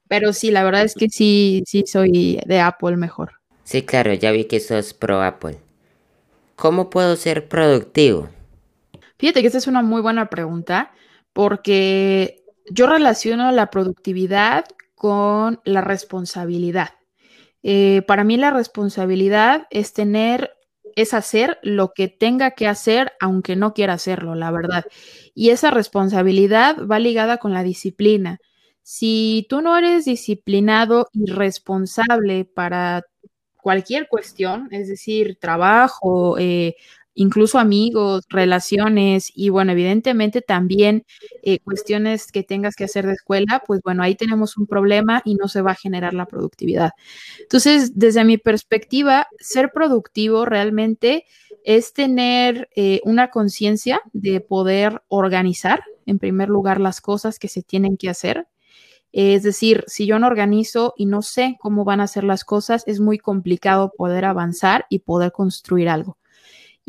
Pero 0.09 0.33
sí, 0.33 0.51
la 0.51 0.65
verdad 0.65 0.83
es 0.83 0.95
que 0.95 1.09
sí, 1.09 1.63
sí 1.67 1.85
soy 1.87 2.41
de 2.45 2.61
Apple 2.61 2.97
mejor. 2.97 3.35
Sí, 3.63 3.83
claro, 3.83 4.13
ya 4.13 4.33
vi 4.33 4.47
que 4.47 4.59
sos 4.59 4.93
pro 4.93 5.23
Apple. 5.23 5.59
¿Cómo 6.57 6.91
puedo 6.91 7.15
ser 7.15 7.49
productivo? 7.49 8.29
Fíjate 9.19 9.41
que 9.41 9.47
esta 9.47 9.59
es 9.59 9.69
una 9.69 9.83
muy 9.83 10.03
buena 10.03 10.29
pregunta 10.29 10.93
porque 11.33 12.43
yo 12.71 12.87
relaciono 12.87 13.53
la 13.53 13.71
productividad 13.71 14.65
con 15.01 15.63
la 15.65 15.81
responsabilidad. 15.81 16.91
Eh, 17.63 18.03
para 18.07 18.23
mí 18.23 18.37
la 18.37 18.51
responsabilidad 18.51 19.67
es 19.71 19.95
tener, 19.95 20.51
es 20.95 21.15
hacer 21.15 21.59
lo 21.63 21.95
que 21.95 22.09
tenga 22.09 22.51
que 22.51 22.69
hacer, 22.69 23.13
aunque 23.19 23.57
no 23.57 23.73
quiera 23.73 23.95
hacerlo, 23.95 24.35
la 24.35 24.51
verdad. 24.51 24.85
Y 25.35 25.49
esa 25.49 25.71
responsabilidad 25.71 26.77
va 26.87 26.99
ligada 26.99 27.39
con 27.39 27.55
la 27.55 27.63
disciplina. 27.63 28.41
Si 28.83 29.47
tú 29.49 29.63
no 29.63 29.79
eres 29.79 30.05
disciplinado 30.05 31.09
y 31.15 31.31
responsable 31.31 32.45
para 32.45 33.07
cualquier 33.57 34.07
cuestión, 34.07 34.69
es 34.71 34.87
decir, 34.89 35.39
trabajo, 35.41 36.37
eh, 36.37 36.77
incluso 37.21 37.59
amigos, 37.59 38.25
relaciones 38.31 39.31
y 39.35 39.51
bueno, 39.51 39.73
evidentemente 39.73 40.41
también 40.41 41.05
eh, 41.43 41.59
cuestiones 41.59 42.33
que 42.33 42.43
tengas 42.43 42.75
que 42.75 42.85
hacer 42.85 43.07
de 43.07 43.13
escuela, 43.13 43.63
pues 43.67 43.83
bueno, 43.85 44.03
ahí 44.03 44.15
tenemos 44.15 44.57
un 44.57 44.67
problema 44.67 45.21
y 45.27 45.35
no 45.35 45.47
se 45.47 45.61
va 45.61 45.73
a 45.73 45.75
generar 45.75 46.15
la 46.15 46.25
productividad. 46.25 46.93
Entonces, 47.39 47.93
desde 47.95 48.25
mi 48.25 48.39
perspectiva, 48.39 49.29
ser 49.39 49.71
productivo 49.71 50.47
realmente 50.47 51.27
es 51.63 51.93
tener 51.93 52.71
eh, 52.75 53.01
una 53.05 53.29
conciencia 53.29 54.01
de 54.15 54.41
poder 54.41 55.03
organizar, 55.09 55.83
en 56.07 56.19
primer 56.19 56.49
lugar, 56.49 56.81
las 56.81 57.03
cosas 57.03 57.39
que 57.39 57.49
se 57.49 57.63
tienen 57.63 57.99
que 57.99 58.09
hacer. 58.09 58.47
Es 59.13 59.43
decir, 59.43 59.85
si 59.89 60.07
yo 60.07 60.19
no 60.19 60.27
organizo 60.27 60.95
y 60.97 61.05
no 61.05 61.21
sé 61.21 61.59
cómo 61.61 61.85
van 61.85 62.01
a 62.01 62.07
ser 62.07 62.25
las 62.25 62.45
cosas, 62.45 62.83
es 62.87 62.99
muy 62.99 63.19
complicado 63.19 63.93
poder 63.95 64.25
avanzar 64.25 64.87
y 64.89 65.01
poder 65.01 65.33
construir 65.33 65.91
algo. 65.91 66.17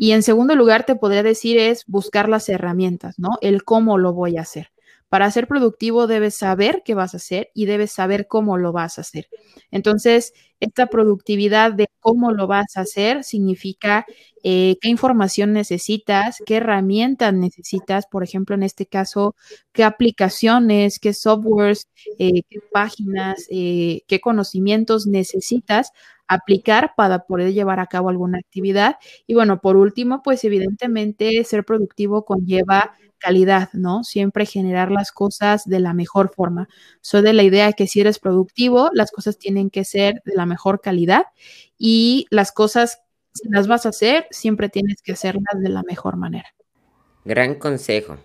Y 0.02 0.10
en 0.10 0.24
segundo 0.24 0.56
lugar, 0.56 0.84
te 0.84 0.96
podría 0.96 1.22
decir 1.22 1.58
es 1.58 1.84
buscar 1.86 2.28
las 2.28 2.48
herramientas, 2.48 3.20
¿no? 3.20 3.38
El 3.40 3.62
cómo 3.62 3.98
lo 3.98 4.12
voy 4.12 4.36
a 4.36 4.40
hacer. 4.40 4.72
Para 5.08 5.30
ser 5.30 5.46
productivo 5.46 6.08
debes 6.08 6.34
saber 6.34 6.82
qué 6.84 6.94
vas 6.94 7.14
a 7.14 7.18
hacer 7.18 7.50
y 7.54 7.66
debes 7.66 7.92
saber 7.92 8.26
cómo 8.26 8.58
lo 8.58 8.72
vas 8.72 8.98
a 8.98 9.02
hacer. 9.02 9.28
Entonces, 9.70 10.32
esta 10.58 10.86
productividad 10.88 11.72
de 11.72 11.86
cómo 12.00 12.32
lo 12.32 12.48
vas 12.48 12.76
a 12.76 12.80
hacer 12.80 13.22
significa 13.22 14.04
eh, 14.42 14.74
qué 14.80 14.88
información 14.88 15.52
necesitas, 15.52 16.38
qué 16.44 16.56
herramientas 16.56 17.32
necesitas, 17.32 18.06
por 18.10 18.24
ejemplo, 18.24 18.56
en 18.56 18.64
este 18.64 18.86
caso, 18.86 19.36
qué 19.72 19.84
aplicaciones, 19.84 20.98
qué 20.98 21.14
softwares, 21.14 21.86
eh, 22.18 22.42
qué 22.48 22.58
páginas, 22.72 23.46
eh, 23.50 24.00
qué 24.08 24.20
conocimientos 24.20 25.06
necesitas 25.06 25.92
aplicar 26.34 26.94
para 26.96 27.20
poder 27.20 27.52
llevar 27.52 27.80
a 27.80 27.86
cabo 27.86 28.08
alguna 28.08 28.38
actividad. 28.38 28.96
Y 29.26 29.34
bueno, 29.34 29.60
por 29.60 29.76
último, 29.76 30.22
pues 30.22 30.44
evidentemente 30.44 31.42
ser 31.44 31.64
productivo 31.64 32.24
conlleva 32.24 32.92
calidad, 33.18 33.70
¿no? 33.72 34.04
Siempre 34.04 34.46
generar 34.46 34.90
las 34.90 35.12
cosas 35.12 35.64
de 35.64 35.80
la 35.80 35.94
mejor 35.94 36.34
forma. 36.34 36.68
Soy 37.00 37.22
de 37.22 37.32
la 37.32 37.44
idea 37.44 37.72
que 37.72 37.86
si 37.86 38.00
eres 38.00 38.18
productivo, 38.18 38.90
las 38.92 39.10
cosas 39.12 39.38
tienen 39.38 39.70
que 39.70 39.84
ser 39.84 40.22
de 40.24 40.34
la 40.34 40.44
mejor 40.44 40.80
calidad 40.80 41.26
y 41.78 42.26
las 42.30 42.52
cosas, 42.52 43.00
si 43.32 43.48
las 43.48 43.68
vas 43.68 43.86
a 43.86 43.90
hacer, 43.90 44.26
siempre 44.30 44.68
tienes 44.68 45.02
que 45.02 45.12
hacerlas 45.12 45.60
de 45.60 45.68
la 45.68 45.82
mejor 45.84 46.16
manera. 46.16 46.48
Gran 47.24 47.54
consejo. 47.54 48.18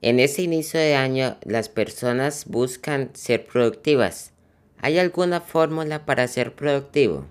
En 0.00 0.20
ese 0.20 0.42
inicio 0.42 0.78
de 0.78 0.94
año, 0.94 1.36
las 1.42 1.68
personas 1.68 2.44
buscan 2.46 3.10
ser 3.14 3.46
productivas. 3.46 4.32
¿Hay 4.80 4.98
alguna 4.98 5.40
fórmula 5.40 6.04
para 6.04 6.26
ser 6.28 6.54
productivo? 6.54 7.26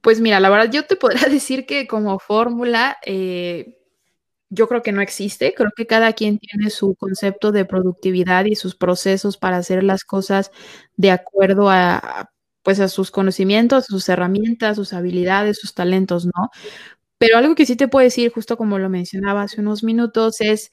Pues 0.00 0.20
mira, 0.20 0.38
la 0.40 0.50
verdad 0.50 0.70
yo 0.70 0.84
te 0.84 0.96
podría 0.96 1.28
decir 1.28 1.66
que 1.66 1.86
como 1.86 2.18
fórmula, 2.18 2.98
eh, 3.06 3.78
yo 4.50 4.68
creo 4.68 4.82
que 4.82 4.92
no 4.92 5.02
existe. 5.02 5.54
Creo 5.54 5.70
que 5.76 5.86
cada 5.86 6.12
quien 6.12 6.38
tiene 6.38 6.70
su 6.70 6.94
concepto 6.96 7.52
de 7.52 7.64
productividad 7.64 8.44
y 8.46 8.56
sus 8.56 8.76
procesos 8.76 9.36
para 9.36 9.56
hacer 9.58 9.82
las 9.82 10.04
cosas 10.04 10.50
de 10.96 11.10
acuerdo 11.10 11.70
a, 11.70 12.30
pues 12.62 12.80
a 12.80 12.88
sus 12.88 13.10
conocimientos, 13.10 13.86
sus 13.86 14.08
herramientas, 14.08 14.76
sus 14.76 14.92
habilidades, 14.92 15.58
sus 15.58 15.74
talentos, 15.74 16.26
¿no? 16.26 16.50
Pero 17.18 17.38
algo 17.38 17.54
que 17.54 17.66
sí 17.66 17.76
te 17.76 17.88
puedo 17.88 18.04
decir, 18.04 18.32
justo 18.32 18.56
como 18.56 18.78
lo 18.78 18.90
mencionaba 18.90 19.42
hace 19.42 19.60
unos 19.60 19.84
minutos, 19.84 20.40
es 20.40 20.70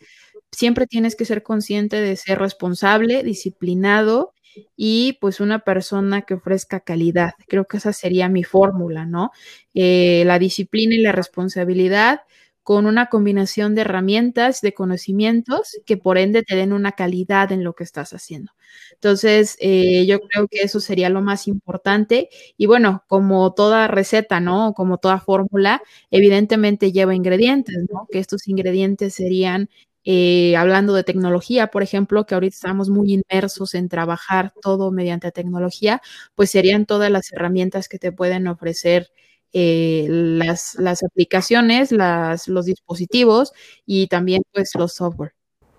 siempre 0.51 0.88
tienes 0.88 1.15
que 1.15 1.25
ser 1.25 1.43
consciente 1.43 1.97
de 2.01 2.17
ser 2.17 2.39
responsable, 2.39 3.23
disciplinado 3.23 4.34
y 4.75 5.17
pues 5.21 5.39
una 5.39 5.59
persona 5.59 6.23
que 6.23 6.35
ofrezca 6.35 6.79
calidad. 6.81 7.33
Creo 7.47 7.65
que 7.65 7.77
esa 7.77 7.93
sería 7.93 8.29
mi 8.29 8.43
fórmula, 8.43 9.05
¿no? 9.05 9.31
Eh, 9.73 10.23
la 10.25 10.39
disciplina 10.39 10.95
y 10.95 10.99
la 11.01 11.11
responsabilidad 11.11 12.21
con 12.63 12.85
una 12.85 13.07
combinación 13.07 13.73
de 13.75 13.81
herramientas, 13.81 14.61
de 14.61 14.73
conocimientos 14.73 15.79
que 15.85 15.97
por 15.97 16.17
ende 16.19 16.43
te 16.43 16.55
den 16.55 16.73
una 16.73 16.91
calidad 16.91 17.51
en 17.51 17.63
lo 17.63 17.73
que 17.73 17.83
estás 17.83 18.13
haciendo. 18.13 18.51
Entonces, 18.93 19.57
eh, 19.59 20.05
yo 20.05 20.19
creo 20.19 20.47
que 20.47 20.61
eso 20.61 20.79
sería 20.79 21.09
lo 21.09 21.21
más 21.21 21.47
importante. 21.47 22.29
Y 22.57 22.67
bueno, 22.67 23.03
como 23.07 23.53
toda 23.53 23.87
receta, 23.87 24.39
¿no? 24.39 24.73
Como 24.73 24.97
toda 24.99 25.19
fórmula, 25.19 25.81
evidentemente 26.11 26.91
lleva 26.91 27.15
ingredientes, 27.15 27.77
¿no? 27.91 28.07
Que 28.11 28.19
estos 28.19 28.47
ingredientes 28.47 29.15
serían 29.15 29.69
eh, 30.03 30.55
hablando 30.55 30.93
de 30.93 31.03
tecnología, 31.03 31.67
por 31.67 31.83
ejemplo, 31.83 32.25
que 32.25 32.33
ahorita 32.33 32.55
estamos 32.55 32.89
muy 32.89 33.13
inmersos 33.13 33.75
en 33.75 33.89
trabajar 33.89 34.53
todo 34.61 34.91
mediante 34.91 35.31
tecnología, 35.31 36.01
pues 36.35 36.49
serían 36.51 36.85
todas 36.85 37.11
las 37.11 37.31
herramientas 37.31 37.87
que 37.87 37.99
te 37.99 38.11
pueden 38.11 38.47
ofrecer 38.47 39.11
eh, 39.53 40.07
las, 40.09 40.75
las, 40.79 41.03
aplicaciones, 41.03 41.91
las, 41.91 42.47
los 42.47 42.65
dispositivos 42.65 43.51
y 43.85 44.07
también 44.07 44.43
pues 44.53 44.71
los 44.75 44.93
software. 44.93 45.33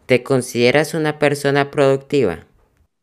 ¿Te 0.06 0.22
consideras 0.22 0.94
una 0.94 1.18
persona 1.18 1.70
productiva? 1.70 2.46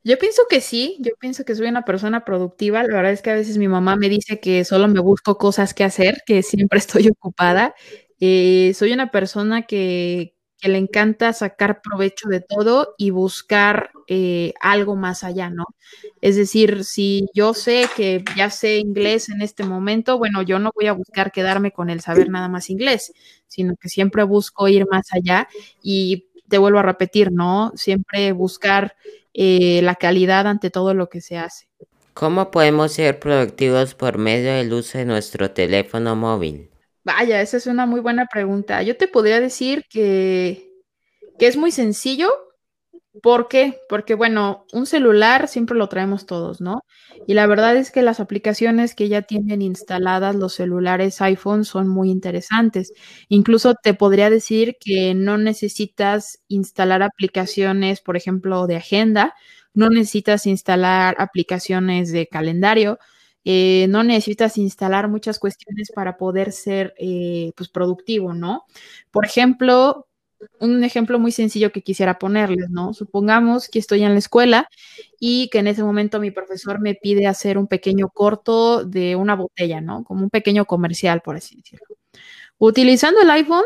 Yo 0.04 0.18
pienso 0.18 0.44
que 0.50 0.62
sí, 0.62 0.98
yo 1.00 1.12
pienso 1.20 1.44
que 1.44 1.56
soy 1.56 1.68
una 1.68 1.84
persona 1.84 2.24
productiva. 2.24 2.84
La 2.84 2.96
verdad 2.96 3.12
es 3.12 3.22
que 3.22 3.32
a 3.32 3.36
veces 3.36 3.58
mi 3.58 3.68
mamá 3.68 3.96
me 3.96 4.10
dice 4.10 4.40
que 4.40 4.64
solo 4.64 4.88
me 4.88 5.02
busco 5.02 5.38
cosas 5.38 5.74
que 5.74 5.84
hacer, 5.84 6.22
que 6.26 6.44
siempre 6.44 6.80
estoy 6.80 7.10
ocupada. 7.10 7.76
Eh, 8.20 8.74
soy 8.76 8.94
una 8.94 9.12
persona 9.12 9.64
que, 9.64 10.36
que 10.60 10.70
le 10.70 10.78
encanta 10.78 11.34
sacar 11.34 11.82
provecho 11.82 12.28
de 12.28 12.42
todo 12.42 12.96
y 12.98 13.12
buscar 13.12 13.92
eh, 14.08 14.54
algo 14.60 14.96
más 14.96 15.24
allá, 15.24 15.50
¿no? 15.50 15.66
Es 16.22 16.36
decir, 16.36 16.84
si 16.84 17.28
yo 17.34 17.54
sé 17.54 17.88
que 17.96 18.24
ya 18.36 18.50
sé 18.50 18.78
inglés 18.78 19.30
en 19.30 19.42
este 19.42 19.64
momento, 19.64 20.18
bueno, 20.18 20.42
yo 20.42 20.60
no 20.60 20.72
voy 20.76 20.88
a 20.88 20.94
buscar 20.94 21.32
quedarme 21.32 21.72
con 21.72 21.90
el 21.90 22.02
saber 22.02 22.30
nada 22.30 22.50
más 22.50 22.70
inglés, 22.70 23.14
sino 23.48 23.76
que 23.76 23.90
siempre 23.90 24.24
busco 24.24 24.68
ir 24.68 24.86
más 24.92 25.08
allá 25.14 25.48
y 25.82 26.28
te 26.50 26.58
vuelvo 26.58 26.80
a 26.80 26.84
repetir, 26.84 27.32
¿no? 27.32 27.72
Siempre 27.76 28.32
buscar 28.34 28.96
eh, 29.34 29.82
la 29.84 29.96
calidad 29.96 30.48
ante 30.48 30.70
todo 30.70 30.94
lo 30.94 31.08
que 31.08 31.22
se 31.22 31.38
hace. 31.38 31.68
¿Cómo 32.14 32.52
podemos 32.52 32.92
ser 32.92 33.20
productivos 33.20 33.96
por 33.96 34.18
medio 34.18 34.52
del 34.52 34.74
uso 34.74 34.98
de 34.98 35.06
nuestro 35.06 35.52
teléfono 35.52 36.16
móvil? 36.18 36.70
Vaya, 37.18 37.42
esa 37.42 37.58
es 37.58 37.66
una 37.66 37.88
muy 37.88 38.02
buena 38.02 38.28
pregunta. 38.28 38.84
Yo 38.84 38.96
te 38.96 39.08
podría 39.08 39.40
decir 39.40 39.86
que, 39.90 40.72
que 41.40 41.48
es 41.48 41.58
muy 41.58 41.72
sencillo. 41.72 42.30
¿Por 43.24 43.48
qué? 43.48 43.80
Porque, 43.90 44.14
bueno, 44.14 44.66
un 44.74 44.86
celular 44.86 45.48
siempre 45.48 45.76
lo 45.76 45.90
traemos 45.90 46.28
todos, 46.28 46.62
¿no? 46.62 46.84
Y 47.28 47.34
la 47.34 47.48
verdad 47.48 47.76
es 47.78 47.92
que 47.92 48.04
las 48.04 48.20
aplicaciones 48.20 48.94
que 48.94 49.10
ya 49.10 49.24
tienen 49.24 49.64
instaladas 49.64 50.36
los 50.36 50.54
celulares 50.54 51.20
iPhone 51.22 51.66
son 51.66 51.88
muy 51.88 52.12
interesantes. 52.12 52.94
Incluso 53.28 53.74
te 53.74 53.96
podría 53.96 54.30
decir 54.30 54.78
que 54.80 55.16
no 55.16 55.40
necesitas 55.40 56.40
instalar 56.48 57.02
aplicaciones, 57.02 58.02
por 58.02 58.18
ejemplo, 58.18 58.68
de 58.68 58.76
agenda, 58.78 59.34
no 59.74 59.90
necesitas 59.90 60.46
instalar 60.46 61.16
aplicaciones 61.18 62.12
de 62.12 62.28
calendario, 62.28 63.00
eh, 63.52 63.88
no 63.90 64.04
necesitas 64.04 64.60
instalar 64.60 65.08
muchas 65.08 65.40
cuestiones 65.40 65.92
para 65.92 66.18
poder 66.18 66.52
ser 66.52 66.94
eh, 67.00 67.52
pues, 67.56 67.68
productivo, 67.68 68.36
¿no? 68.36 68.66
Por 69.10 69.26
ejemplo, 69.26 70.06
un 70.60 70.84
ejemplo 70.84 71.18
muy 71.18 71.32
sencillo 71.32 71.72
que 71.72 71.82
quisiera 71.82 72.20
ponerles, 72.20 72.70
¿no? 72.70 72.94
Supongamos 72.94 73.68
que 73.68 73.80
estoy 73.80 74.04
en 74.04 74.12
la 74.14 74.20
escuela 74.20 74.70
y 75.20 75.50
que 75.50 75.58
en 75.58 75.66
ese 75.66 75.82
momento 75.82 76.20
mi 76.20 76.30
profesor 76.30 76.80
me 76.80 76.94
pide 76.94 77.26
hacer 77.26 77.58
un 77.58 77.66
pequeño 77.66 78.10
corto 78.10 78.86
de 78.86 79.16
una 79.16 79.34
botella, 79.34 79.82
¿no? 79.82 80.04
Como 80.04 80.22
un 80.22 80.30
pequeño 80.30 80.66
comercial, 80.66 81.22
por 81.22 81.36
así 81.36 81.56
decirlo. 81.56 81.88
Utilizando 82.60 83.20
el 83.20 83.32
iPhone, 83.32 83.66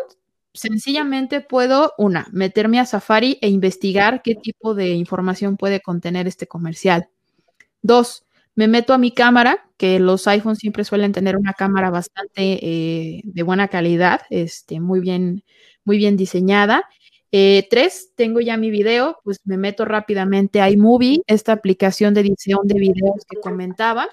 sencillamente 0.53 1.41
puedo, 1.41 1.93
una, 1.97 2.27
meterme 2.31 2.79
a 2.79 2.85
Safari 2.85 3.37
e 3.41 3.49
investigar 3.49 4.21
qué 4.21 4.35
tipo 4.35 4.75
de 4.75 4.91
información 4.91 5.57
puede 5.57 5.81
contener 5.81 6.25
este 6.25 6.47
comercial. 6.47 7.09
Dos, 7.81 8.23
me 8.55 8.67
meto 8.67 8.93
a 8.93 8.97
mi 8.97 9.11
cámara, 9.11 9.69
que 9.77 9.99
los 9.99 10.27
iPhones 10.27 10.59
siempre 10.59 10.83
suelen 10.83 11.11
tener 11.11 11.37
una 11.37 11.53
cámara 11.53 11.89
bastante 11.89 12.33
eh, 12.37 13.21
de 13.23 13.43
buena 13.43 13.67
calidad, 13.67 14.21
este, 14.29 14.79
muy, 14.79 14.99
bien, 14.99 15.43
muy 15.83 15.97
bien 15.97 16.17
diseñada. 16.17 16.87
Eh, 17.31 17.67
tres, 17.69 18.11
tengo 18.15 18.41
ya 18.41 18.57
mi 18.57 18.69
video, 18.69 19.19
pues 19.23 19.39
me 19.43 19.57
meto 19.57 19.85
rápidamente 19.85 20.61
a 20.61 20.69
iMovie, 20.69 21.23
esta 21.25 21.51
aplicación 21.53 22.13
de 22.13 22.21
edición 22.21 22.59
de 22.65 22.75
videos 22.79 23.25
que 23.27 23.39
comentaba. 23.41 24.07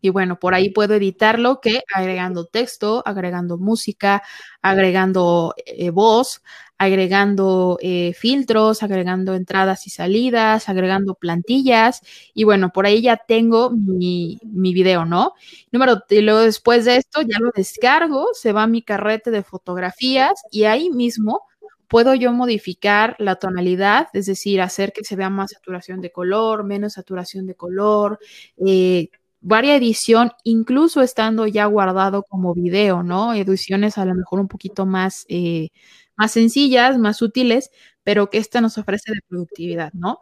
Y 0.00 0.10
bueno, 0.10 0.38
por 0.38 0.54
ahí 0.54 0.70
puedo 0.70 0.94
editarlo 0.94 1.60
que 1.60 1.80
agregando 1.92 2.46
texto, 2.46 3.02
agregando 3.04 3.58
música, 3.58 4.22
agregando 4.62 5.54
eh, 5.66 5.90
voz, 5.90 6.42
agregando 6.78 7.78
eh, 7.80 8.12
filtros, 8.14 8.82
agregando 8.82 9.34
entradas 9.34 9.86
y 9.86 9.90
salidas, 9.90 10.68
agregando 10.68 11.14
plantillas. 11.14 12.02
Y 12.34 12.44
bueno, 12.44 12.70
por 12.72 12.86
ahí 12.86 13.02
ya 13.02 13.16
tengo 13.16 13.70
mi, 13.70 14.38
mi 14.44 14.74
video, 14.74 15.04
¿no? 15.04 15.32
Número, 15.72 16.02
y 16.10 16.20
luego 16.20 16.40
después 16.40 16.84
de 16.84 16.96
esto 16.96 17.22
ya 17.22 17.38
lo 17.40 17.50
descargo, 17.54 18.28
se 18.32 18.52
va 18.52 18.64
a 18.64 18.66
mi 18.66 18.82
carrete 18.82 19.30
de 19.30 19.42
fotografías 19.42 20.34
y 20.50 20.64
ahí 20.64 20.90
mismo 20.90 21.42
puedo 21.88 22.14
yo 22.14 22.32
modificar 22.32 23.16
la 23.18 23.36
tonalidad, 23.36 24.08
es 24.12 24.26
decir, 24.26 24.60
hacer 24.60 24.92
que 24.92 25.04
se 25.04 25.16
vea 25.16 25.30
más 25.30 25.52
saturación 25.52 26.00
de 26.00 26.10
color, 26.12 26.64
menos 26.64 26.94
saturación 26.94 27.46
de 27.46 27.54
color, 27.54 28.18
eh, 28.66 29.08
varia 29.40 29.76
edición, 29.76 30.32
incluso 30.44 31.02
estando 31.02 31.46
ya 31.46 31.66
guardado 31.66 32.22
como 32.24 32.54
video, 32.54 33.02
¿no? 33.02 33.34
Ediciones 33.34 33.98
a 33.98 34.04
lo 34.04 34.14
mejor 34.14 34.40
un 34.40 34.48
poquito 34.48 34.86
más, 34.86 35.24
eh, 35.28 35.70
más 36.16 36.32
sencillas, 36.32 36.98
más 36.98 37.22
útiles, 37.22 37.70
pero 38.04 38.30
que 38.30 38.38
esta 38.38 38.60
nos 38.60 38.78
ofrece 38.78 39.12
de 39.12 39.20
productividad, 39.28 39.92
¿no? 39.94 40.20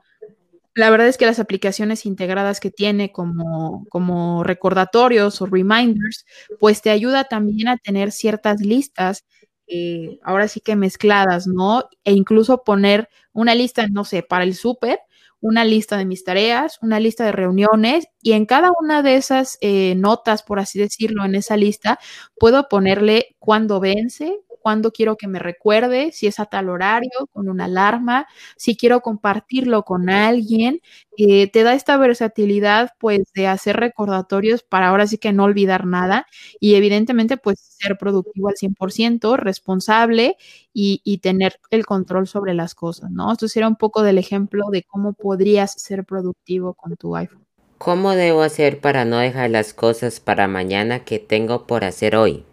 La 0.74 0.90
verdad 0.90 1.07
es 1.09 1.18
que 1.18 1.26
las 1.26 1.38
aplicaciones 1.38 2.04
integradas 2.07 2.59
que 2.61 2.70
tiene 2.70 3.12
como, 3.12 3.87
como 3.90 4.42
recordatorios 4.44 5.40
o 5.40 5.46
reminders, 5.46 6.26
pues 6.59 6.83
te 6.83 6.90
ayuda 6.90 7.24
también 7.24 7.68
a 7.68 7.76
tener 7.76 8.11
ciertas 8.12 8.61
listas, 8.61 9.24
eh, 9.68 10.18
ahora 10.24 10.48
sí 10.48 10.61
que 10.61 10.74
mezcladas, 10.76 11.46
¿no? 11.46 11.85
E 12.04 12.12
incluso 12.12 12.64
poner 12.64 13.09
una 13.33 13.54
lista, 13.54 13.87
no 13.88 14.04
sé, 14.04 14.22
para 14.24 14.44
el 14.44 14.54
súper, 14.54 14.98
una 15.40 15.64
lista 15.64 15.96
de 15.98 16.07
mis 16.07 16.24
tareas, 16.24 16.78
una 16.83 16.98
lista 17.00 17.24
de 17.24 17.33
reuniones 17.33 18.07
y 18.22 18.33
en 18.33 18.46
cada 18.46 18.70
una 18.80 19.02
de 19.02 19.16
esas 19.16 19.59
eh, 19.61 19.94
notas, 19.96 20.42
por 20.42 20.59
así 20.59 20.78
decirlo, 20.80 21.24
en 21.24 21.35
esa 21.37 21.57
lista, 21.57 21.98
puedo 22.38 22.68
ponerle 22.68 23.37
cuándo 23.38 23.78
vence, 23.80 24.40
cuándo 24.64 24.92
quiero 24.92 25.16
que 25.18 25.29
me 25.29 25.38
recuerde, 25.38 26.11
si 26.12 26.27
es 26.27 26.40
a 26.40 26.46
tal 26.46 26.70
horario, 26.70 27.11
con 27.31 27.50
una 27.50 27.66
alarma, 27.66 28.27
si 28.57 28.79
quiero 28.79 29.03
compartirlo 29.03 29.83
con 29.83 30.09
alguien. 30.09 30.81
Eh, 31.18 31.50
te 31.50 31.64
da 31.64 31.74
esta 31.74 31.98
versatilidad, 31.98 32.92
pues, 32.98 33.24
de 33.35 33.46
hacer 33.46 33.77
recordatorios 33.77 34.62
para 34.62 34.88
ahora 34.88 35.07
sí 35.07 35.18
que 35.18 35.35
no 35.35 35.44
olvidar 35.44 35.85
nada 35.85 36.27
y 36.61 36.77
evidentemente, 36.77 37.37
pues, 37.37 37.61
ser 37.61 37.98
productivo 37.98 38.48
al 38.48 38.57
100%, 38.57 39.37
responsable 39.37 40.38
y, 40.72 41.03
y 41.05 41.18
tener 41.18 41.61
el 41.68 41.85
control 41.85 42.27
sobre 42.27 42.55
las 42.55 42.74
cosas, 42.74 43.11
¿no? 43.11 43.33
Esto 43.33 43.48
sería 43.48 43.68
un 43.68 43.77
poco 43.77 44.03
del 44.03 44.16
ejemplo 44.16 44.70
de 44.70 44.83
cómo 44.83 45.12
podrías 45.12 45.74
ser 45.74 46.07
productivo 46.07 46.72
con 46.72 46.96
tu 46.96 47.14
iPhone. 47.16 47.44
¿Cómo 47.77 48.12
debo 48.12 48.40
hacer 48.40 48.81
para 48.81 49.05
no 49.05 49.18
dejar 49.18 49.50
las 49.50 49.74
cosas 49.74 50.20
para 50.20 50.48
mañana 50.48 51.00
que 51.05 51.18
tengo 51.18 51.66
por 51.66 51.85
hacer 51.85 52.16
hoy? 52.16 52.46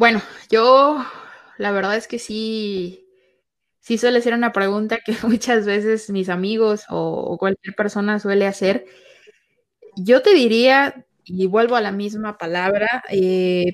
Bueno, 0.00 0.22
yo 0.48 1.04
la 1.60 1.72
verdad 1.72 1.96
es 1.96 2.08
que 2.08 2.18
sí, 2.18 3.06
sí 3.80 3.98
suele 3.98 4.22
ser 4.22 4.32
una 4.34 4.52
pregunta 4.52 4.98
que 5.04 5.12
muchas 5.28 5.66
veces 5.66 6.08
mis 6.10 6.30
amigos 6.30 6.84
o, 6.88 7.36
cualquier 7.38 7.74
persona 7.76 8.18
suele 8.18 8.46
hacer. 8.46 8.86
Yo 9.96 10.22
te 10.22 10.32
diría, 10.34 11.06
y 11.24 11.46
vuelvo 11.46 11.76
a 11.76 11.82
la 11.82 11.92
misma 11.92 12.38
palabra, 12.38 13.04
eh, 13.10 13.72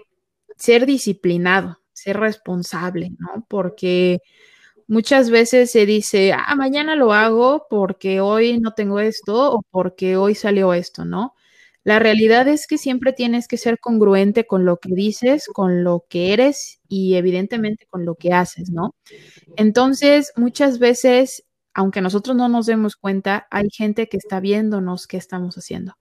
ser 0.56 0.86
disciplinado, 0.86 1.78
ser 1.92 2.18
responsable, 2.18 3.10
¿no? 3.18 3.46
Porque 3.48 4.20
muchas 4.88 5.30
veces 5.30 5.70
se 5.70 5.86
dice, 5.86 6.32
ah, 6.32 6.56
mañana 6.56 6.96
lo 6.96 7.12
hago 7.12 7.66
porque 7.70 8.20
hoy 8.20 8.58
no 8.60 8.72
tengo 8.74 9.00
esto 9.00 9.52
o 9.52 9.62
porque 9.70 10.16
hoy 10.16 10.34
salió 10.34 10.74
esto, 10.74 11.04
¿no? 11.04 11.35
La 11.86 12.00
realidad 12.00 12.48
es 12.48 12.66
que 12.66 12.78
siempre 12.78 13.12
tienes 13.12 13.46
que 13.46 13.56
ser 13.58 13.78
congruente 13.78 14.44
con 14.44 14.64
lo 14.64 14.78
que 14.78 14.92
dices, 14.92 15.46
con 15.54 15.84
lo 15.84 16.04
que 16.08 16.32
eres 16.32 16.80
y 16.88 17.14
evidentemente 17.14 17.86
con 17.88 18.04
lo 18.04 18.16
que 18.16 18.32
haces, 18.32 18.70
¿no? 18.70 18.96
Entonces, 19.56 20.32
muchas 20.36 20.80
veces, 20.80 21.44
aunque 21.74 22.00
nosotros 22.00 22.36
no 22.36 22.48
nos 22.48 22.66
demos 22.66 22.96
cuenta, 22.96 23.46
hay 23.52 23.68
gente 23.72 24.08
que 24.08 24.16
está 24.16 24.40
viéndonos 24.40 25.06
qué 25.06 25.16
estamos 25.16 25.56
haciendo. 25.58 25.94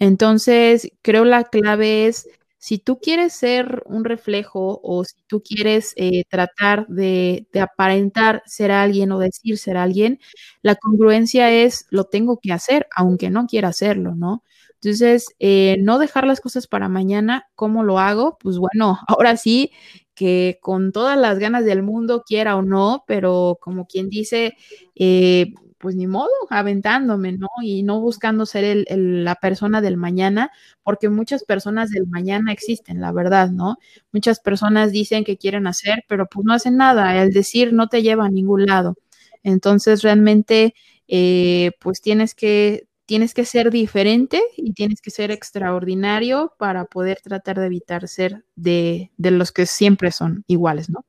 Entonces, 0.00 0.90
creo 1.02 1.24
la 1.24 1.44
clave 1.44 2.06
es, 2.08 2.28
si 2.58 2.78
tú 2.78 2.98
quieres 3.00 3.32
ser 3.34 3.82
un 3.86 4.04
reflejo 4.04 4.80
o 4.82 5.04
si 5.04 5.16
tú 5.28 5.42
quieres 5.42 5.94
eh, 5.96 6.24
tratar 6.30 6.86
de, 6.88 7.46
de 7.52 7.60
aparentar 7.60 8.42
ser 8.46 8.72
alguien 8.72 9.12
o 9.12 9.20
decir 9.20 9.58
ser 9.58 9.76
alguien, 9.76 10.20
la 10.62 10.76
congruencia 10.76 11.50
es, 11.52 11.86
lo 11.90 12.04
tengo 12.04 12.38
que 12.42 12.52
hacer, 12.52 12.88
aunque 12.96 13.30
no 13.30 13.46
quiera 13.46 13.68
hacerlo, 13.68 14.14
¿no? 14.16 14.42
Entonces, 14.82 15.26
eh, 15.38 15.76
no 15.80 15.98
dejar 15.98 16.26
las 16.26 16.40
cosas 16.40 16.66
para 16.66 16.88
mañana, 16.88 17.44
¿cómo 17.54 17.84
lo 17.84 17.98
hago? 17.98 18.38
Pues 18.40 18.58
bueno, 18.58 18.98
ahora 19.08 19.36
sí 19.36 19.72
que 20.14 20.58
con 20.62 20.92
todas 20.92 21.18
las 21.18 21.38
ganas 21.38 21.64
del 21.64 21.82
mundo, 21.82 22.22
quiera 22.26 22.56
o 22.56 22.62
no, 22.62 23.04
pero 23.06 23.58
como 23.60 23.86
quien 23.86 24.08
dice, 24.10 24.54
eh, 24.94 25.52
pues 25.78 25.96
ni 25.96 26.06
modo, 26.06 26.28
aventándome, 26.50 27.32
¿no? 27.32 27.48
Y 27.62 27.82
no 27.82 28.00
buscando 28.00 28.44
ser 28.46 28.84
la 28.90 29.34
persona 29.36 29.80
del 29.80 29.96
mañana, 29.96 30.50
porque 30.82 31.08
muchas 31.08 31.44
personas 31.44 31.90
del 31.90 32.06
mañana 32.06 32.52
existen, 32.52 33.00
la 33.00 33.12
verdad, 33.12 33.50
¿no? 33.50 33.76
Muchas 34.12 34.40
personas 34.40 34.92
dicen 34.92 35.24
que 35.24 35.38
quieren 35.38 35.66
hacer, 35.66 36.04
pero 36.08 36.26
pues 36.26 36.44
no 36.44 36.52
hacen 36.52 36.76
nada, 36.76 37.22
el 37.22 37.30
decir 37.32 37.72
no 37.72 37.88
te 37.88 38.02
lleva 38.02 38.26
a 38.26 38.30
ningún 38.30 38.66
lado. 38.66 38.96
Entonces, 39.42 40.02
realmente, 40.02 40.74
eh, 41.08 41.72
pues 41.80 42.02
tienes 42.02 42.34
que 42.34 42.86
tienes 43.10 43.34
que 43.34 43.44
ser 43.44 43.72
diferente 43.72 44.40
y 44.56 44.72
tienes 44.72 45.00
que 45.00 45.10
ser 45.10 45.32
extraordinario 45.32 46.54
para 46.60 46.84
poder 46.84 47.18
tratar 47.20 47.58
de 47.58 47.66
evitar 47.66 48.06
ser 48.06 48.44
de, 48.54 49.10
los 49.18 49.50
que 49.50 49.66
siempre 49.66 50.12
son 50.12 50.44
iguales, 50.46 50.88
¿no? 50.88 51.04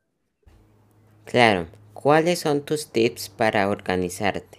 Claro. 1.25 1.67
¿Cuáles 1.93 2.39
son 2.39 2.65
tus 2.65 2.91
tips 2.91 3.29
para 3.29 3.69
organizarte? 3.69 4.57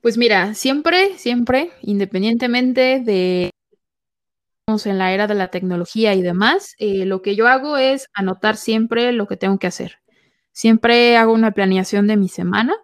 Pues 0.00 0.16
mira, 0.16 0.54
siempre, 0.54 1.18
siempre, 1.18 1.72
independientemente 1.82 3.00
de 3.04 3.50
en 4.68 4.98
la 4.98 5.12
era 5.12 5.26
de 5.26 5.34
la 5.34 5.48
tecnología 5.48 6.14
y 6.14 6.22
demás, 6.22 6.76
eh, 6.78 7.04
lo 7.04 7.20
que 7.20 7.34
yo 7.34 7.48
hago 7.48 7.78
es 7.78 8.06
anotar 8.14 8.56
siempre 8.56 9.10
lo 9.10 9.26
que 9.26 9.36
tengo 9.36 9.58
que 9.58 9.66
hacer. 9.66 9.96
Siempre 10.52 11.16
hago 11.16 11.32
una 11.32 11.50
planeación 11.50 12.06
de 12.06 12.16
mi 12.16 12.28
semana 12.28 12.76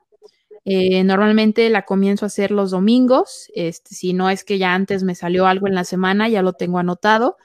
eh, 0.67 1.05
normalmente 1.05 1.71
la 1.71 1.85
comienzo 1.85 2.27
a 2.27 2.29
hacer 2.29 2.51
los 2.51 2.73
domingos, 2.73 3.49
este, 3.55 3.95
si 3.95 4.13
no 4.13 4.29
es 4.31 4.43
que 4.45 4.59
ya 4.59 4.75
antes 4.75 5.05
me 5.05 5.15
salió 5.15 5.47
algo 5.47 5.69
en 5.69 5.77
la 5.77 5.85
semana, 5.85 6.29
ya 6.29 6.43
lo 6.43 6.55
tengo 6.55 6.79
anotado, 6.81 7.37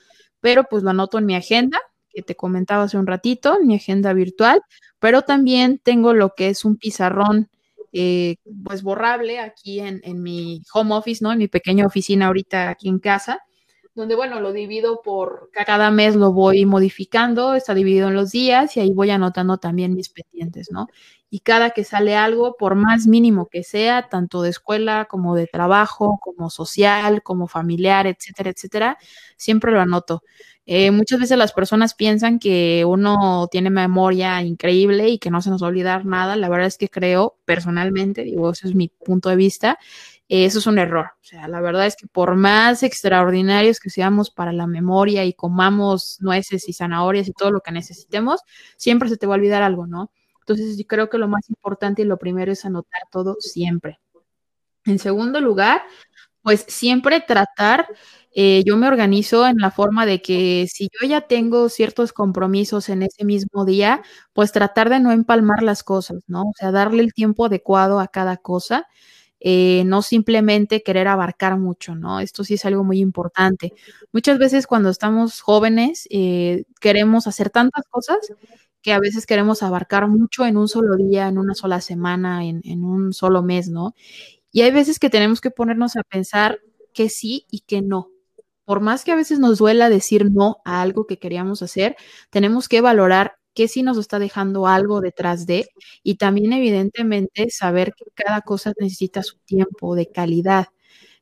pero 0.41 0.63
pues 0.69 0.81
lo 0.83 0.89
anoto 0.89 1.19
en 1.19 1.27
mi 1.27 1.35
agenda, 1.35 1.79
que 2.09 2.23
te 2.23 2.35
comentaba 2.35 2.83
hace 2.83 2.97
un 2.97 3.05
ratito, 3.05 3.57
en 3.61 3.67
mi 3.67 3.75
agenda 3.75 4.11
virtual, 4.13 4.61
pero 4.99 5.21
también 5.21 5.79
tengo 5.83 6.13
lo 6.13 6.33
que 6.35 6.49
es 6.49 6.65
un 6.65 6.77
pizarrón, 6.77 7.49
eh, 7.93 8.37
pues 8.65 8.81
borrable 8.81 9.39
aquí 9.39 9.79
en, 9.81 10.01
en 10.03 10.23
mi 10.23 10.63
home 10.73 10.95
office, 10.95 11.23
¿no? 11.23 11.31
En 11.31 11.37
mi 11.37 11.47
pequeña 11.47 11.85
oficina 11.85 12.27
ahorita 12.27 12.69
aquí 12.69 12.89
en 12.89 12.97
casa 12.99 13.39
donde, 13.93 14.15
bueno, 14.15 14.39
lo 14.39 14.53
divido 14.53 15.01
por, 15.01 15.49
cada 15.51 15.91
mes 15.91 16.15
lo 16.15 16.31
voy 16.31 16.65
modificando, 16.65 17.55
está 17.55 17.73
dividido 17.73 18.07
en 18.07 18.13
los 18.15 18.31
días 18.31 18.77
y 18.77 18.79
ahí 18.79 18.91
voy 18.91 19.09
anotando 19.09 19.57
también 19.57 19.93
mis 19.93 20.09
pendientes, 20.09 20.71
¿no? 20.71 20.87
Y 21.29 21.39
cada 21.39 21.71
que 21.71 21.83
sale 21.83 22.15
algo, 22.15 22.55
por 22.57 22.75
más 22.75 23.07
mínimo 23.07 23.47
que 23.47 23.63
sea, 23.63 24.09
tanto 24.09 24.41
de 24.41 24.49
escuela 24.49 25.05
como 25.09 25.35
de 25.35 25.47
trabajo, 25.47 26.19
como 26.21 26.49
social, 26.49 27.23
como 27.23 27.47
familiar, 27.47 28.07
etcétera, 28.07 28.49
etcétera, 28.49 28.97
siempre 29.37 29.71
lo 29.71 29.81
anoto. 29.81 30.23
Eh, 30.65 30.91
muchas 30.91 31.19
veces 31.19 31.37
las 31.37 31.53
personas 31.53 31.95
piensan 31.95 32.39
que 32.39 32.85
uno 32.85 33.47
tiene 33.51 33.69
memoria 33.69 34.41
increíble 34.41 35.09
y 35.09 35.17
que 35.19 35.31
no 35.31 35.41
se 35.41 35.49
nos 35.49 35.61
va 35.61 35.67
a 35.67 35.69
olvidar 35.69 36.05
nada. 36.05 36.35
La 36.35 36.49
verdad 36.49 36.67
es 36.67 36.77
que 36.77 36.87
creo 36.87 37.37
personalmente, 37.45 38.23
digo, 38.23 38.51
ese 38.51 38.67
es 38.67 38.75
mi 38.75 38.87
punto 38.89 39.29
de 39.29 39.35
vista, 39.35 39.79
eso 40.31 40.59
es 40.59 40.67
un 40.67 40.79
error. 40.79 41.07
O 41.21 41.23
sea, 41.25 41.47
la 41.49 41.59
verdad 41.61 41.85
es 41.87 41.95
que 41.97 42.07
por 42.07 42.35
más 42.35 42.83
extraordinarios 42.83 43.79
que 43.81 43.89
seamos 43.89 44.31
para 44.31 44.53
la 44.53 44.65
memoria 44.65 45.25
y 45.25 45.33
comamos 45.33 46.17
nueces 46.21 46.69
y 46.69 46.73
zanahorias 46.73 47.27
y 47.27 47.33
todo 47.33 47.51
lo 47.51 47.59
que 47.61 47.71
necesitemos, 47.73 48.39
siempre 48.77 49.09
se 49.09 49.17
te 49.17 49.27
va 49.27 49.35
a 49.35 49.37
olvidar 49.37 49.61
algo, 49.61 49.87
¿no? 49.87 50.11
Entonces, 50.39 50.77
yo 50.77 50.85
creo 50.87 51.09
que 51.09 51.17
lo 51.17 51.27
más 51.27 51.49
importante 51.49 52.01
y 52.01 52.05
lo 52.05 52.17
primero 52.17 52.51
es 52.51 52.63
anotar 52.65 53.01
todo 53.11 53.35
siempre. 53.39 53.99
En 54.85 54.99
segundo 54.99 55.41
lugar, 55.41 55.81
pues 56.41 56.65
siempre 56.67 57.21
tratar, 57.21 57.87
eh, 58.33 58.63
yo 58.65 58.77
me 58.77 58.87
organizo 58.87 59.45
en 59.47 59.57
la 59.57 59.71
forma 59.71 60.05
de 60.05 60.21
que 60.21 60.67
si 60.71 60.89
yo 61.01 61.07
ya 61.07 61.21
tengo 61.21 61.69
ciertos 61.69 62.13
compromisos 62.13 62.89
en 62.89 63.03
ese 63.03 63.25
mismo 63.25 63.65
día, 63.65 64.01
pues 64.33 64.51
tratar 64.51 64.89
de 64.89 64.99
no 64.99 65.11
empalmar 65.11 65.63
las 65.63 65.83
cosas, 65.83 66.23
¿no? 66.27 66.43
O 66.43 66.53
sea, 66.57 66.71
darle 66.71 67.03
el 67.03 67.13
tiempo 67.13 67.45
adecuado 67.45 67.99
a 67.99 68.07
cada 68.07 68.37
cosa. 68.37 68.87
Eh, 69.43 69.83
no 69.85 70.01
simplemente 70.03 70.83
querer 70.83 71.07
abarcar 71.07 71.57
mucho, 71.57 71.95
¿no? 71.95 72.19
Esto 72.19 72.43
sí 72.43 72.53
es 72.55 72.65
algo 72.65 72.83
muy 72.83 72.99
importante. 72.99 73.73
Muchas 74.13 74.37
veces 74.39 74.67
cuando 74.67 74.89
estamos 74.89 75.41
jóvenes 75.41 76.07
eh, 76.11 76.65
queremos 76.79 77.25
hacer 77.27 77.49
tantas 77.49 77.85
cosas 77.89 78.17
que 78.81 78.93
a 78.93 78.99
veces 78.99 79.25
queremos 79.27 79.63
abarcar 79.63 80.07
mucho 80.07 80.45
en 80.45 80.57
un 80.57 80.67
solo 80.67 80.95
día, 80.95 81.27
en 81.27 81.37
una 81.37 81.53
sola 81.55 81.81
semana, 81.81 82.45
en, 82.45 82.61
en 82.65 82.83
un 82.83 83.13
solo 83.13 83.43
mes, 83.43 83.69
¿no? 83.69 83.93
Y 84.51 84.61
hay 84.61 84.71
veces 84.71 84.99
que 84.99 85.09
tenemos 85.09 85.41
que 85.41 85.51
ponernos 85.51 85.95
a 85.97 86.03
pensar 86.03 86.59
que 86.93 87.09
sí 87.09 87.47
y 87.51 87.61
que 87.61 87.81
no. 87.81 88.09
por 88.65 88.81
más 88.81 89.03
que 89.05 89.11
a 89.11 89.15
veces 89.15 89.39
nos 89.39 89.57
duela 89.59 89.89
decir 89.89 90.31
no 90.31 90.57
a 90.65 90.81
algo 90.81 91.07
que 91.07 91.19
queríamos 91.19 91.61
hacer, 91.61 91.95
tenemos 92.31 92.69
que 92.69 92.81
valorar 92.81 93.37
qué 93.53 93.67
sí 93.67 93.83
nos 93.83 93.97
está 93.97 94.19
dejando 94.19 94.67
algo 94.67 95.01
detrás 95.01 95.45
de 95.45 95.67
y 96.03 96.15
también 96.15 96.53
evidentemente 96.53 97.49
saber 97.49 97.93
que 97.95 98.05
cada 98.15 98.41
cosa 98.41 98.73
necesita 98.79 99.23
su 99.23 99.37
tiempo 99.39 99.95
de 99.95 100.07
calidad. 100.11 100.67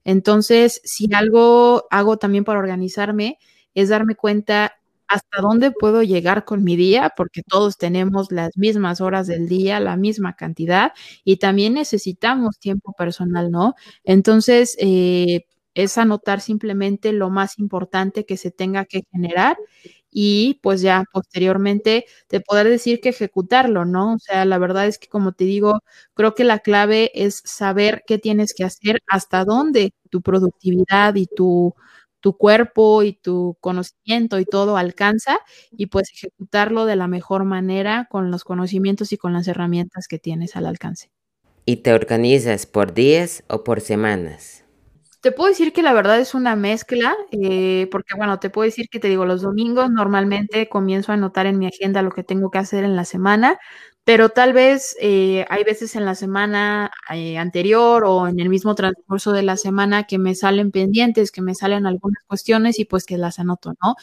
Entonces, 0.06 0.82
si 0.86 1.08
algo 1.13 1.86
hago 1.92 2.18
también 2.18 2.44
para 2.46 2.60
organizarme 2.60 3.38
es 3.76 3.89
darme 3.89 4.15
cuenta 4.15 4.74
hasta 5.08 5.42
dónde 5.42 5.72
puedo 5.72 6.04
llegar 6.04 6.46
con 6.46 6.63
mi 6.63 6.76
día, 6.76 7.12
porque 7.18 7.42
todos 7.44 7.78
tenemos 7.78 8.32
las 8.32 8.58
mismas 8.58 9.02
horas 9.02 9.26
del 9.28 9.48
día, 9.50 9.80
la 9.80 9.98
misma 9.98 10.36
cantidad, 10.36 10.92
y 11.24 11.38
también 11.38 11.74
necesitamos 11.76 12.60
tiempo 12.60 12.94
personal, 12.94 13.50
¿no? 13.52 13.74
Entonces, 14.04 14.76
eh, 14.80 15.46
es 15.76 15.98
anotar 15.98 16.42
simplemente 16.42 17.12
lo 17.13 17.30
más 17.32 17.58
importante 17.60 18.26
que 18.26 18.38
se 18.38 18.52
tenga 18.52 18.86
que 18.86 19.04
generar 19.12 19.58
y 20.12 20.60
pues 20.63 20.82
ya 20.82 21.04
posteriormente 21.12 22.06
te 22.28 22.41
poder 22.41 22.67
decir 22.67 23.00
que 23.02 23.10
ejecutarlo, 23.10 23.86
¿no? 23.86 24.15
O 24.15 24.19
sea, 24.19 24.45
la 24.45 24.58
verdad 24.58 24.88
es 24.88 24.98
que 24.98 25.08
como 25.08 25.34
te 25.34 25.45
digo, 25.45 25.80
creo 26.13 26.36
que 26.36 26.43
la 26.43 26.60
clave 26.60 27.12
es 27.13 27.41
saber 27.45 28.04
qué 28.08 28.17
tienes 28.17 28.54
que 28.54 28.63
hacer, 28.63 29.02
hasta 29.08 29.45
dónde 29.45 29.93
tu 30.10 30.22
productividad 30.22 31.15
y 31.15 31.28
tu, 31.28 31.76
tu 32.19 32.38
cuerpo 32.38 33.04
y 33.04 33.13
tu 33.13 33.58
conocimiento 33.62 34.39
y 34.39 34.45
todo 34.45 34.78
alcanza 34.78 35.39
y 35.72 35.88
pues 35.88 36.12
ejecutarlo 36.13 36.86
de 36.86 36.95
la 36.95 37.08
mejor 37.08 37.45
manera 37.45 38.08
con 38.10 38.32
los 38.32 38.43
conocimientos 38.43 39.13
y 39.13 39.17
con 39.17 39.34
las 39.34 39.48
herramientas 39.48 40.08
que 40.08 40.19
tienes 40.19 40.56
al 40.56 40.65
alcance. 40.65 41.12
¿Y 41.65 41.78
te 41.78 41.93
organizas 41.93 42.65
por 42.65 42.93
días 42.93 43.43
o 43.48 43.63
por 43.63 43.82
semanas? 43.82 44.65
Te 45.24 45.34
puedo 45.34 45.50
decir 45.50 45.74
que 45.74 45.82
la 45.84 45.92
verdad 45.92 46.18
es 46.22 46.34
una 46.34 46.56
mezcla, 46.56 47.14
eh, 47.32 47.90
porque 47.92 48.16
bueno, 48.16 48.40
te 48.40 48.50
puedo 48.50 48.64
decir 48.64 48.88
que 48.90 49.00
te 49.02 49.10
digo, 49.10 49.26
los 49.26 49.42
domingos 49.42 49.90
normalmente 49.92 50.70
comienzo 50.70 51.12
a 51.12 51.16
anotar 51.16 51.46
en 51.46 51.60
mi 51.60 51.68
agenda 51.68 52.02
lo 52.02 52.12
que 52.12 52.24
tengo 52.24 52.50
que 52.50 52.58
hacer 52.60 52.86
en 52.86 52.96
la 52.96 53.04
semana, 53.04 53.60
pero 54.06 54.30
tal 54.30 54.54
vez 54.54 54.96
eh, 55.02 55.46
hay 55.50 55.66
veces 55.66 55.98
en 55.98 56.06
la 56.06 56.16
semana 56.16 56.90
eh, 57.14 57.38
anterior 57.38 58.06
o 58.06 58.30
en 58.30 58.40
el 58.40 58.48
mismo 58.48 58.76
transcurso 58.76 59.34
de 59.34 59.44
la 59.44 59.58
semana 59.58 60.04
que 60.04 60.18
me 60.18 60.36
salen 60.36 60.72
pendientes, 60.72 61.32
que 61.34 61.42
me 61.42 61.54
salen 61.54 61.86
algunas 61.86 62.24
cuestiones 62.26 62.80
y 62.80 62.86
pues 62.86 63.04
que 63.06 63.18
las 63.18 63.40
anoto, 63.40 63.74
¿no? 63.84 63.96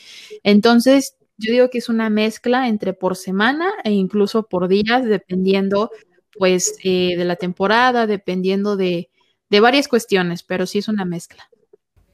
Entonces, 0.42 1.16
yo 1.38 1.50
digo 1.50 1.70
que 1.70 1.78
es 1.78 1.88
una 1.88 2.10
mezcla 2.10 2.68
entre 2.68 2.92
por 2.92 3.16
semana 3.16 3.72
e 3.84 3.90
incluso 3.92 4.42
por 4.48 4.68
días, 4.68 5.06
dependiendo 5.06 5.90
pues 6.38 6.76
de 6.84 7.16
la 7.24 7.36
temporada, 7.36 8.06
dependiendo 8.06 8.76
de 8.76 9.08
de 9.48 9.60
varias 9.60 9.88
cuestiones, 9.88 10.42
pero 10.42 10.66
sí 10.66 10.78
es 10.78 10.88
una 10.88 11.04
mezcla. 11.04 11.48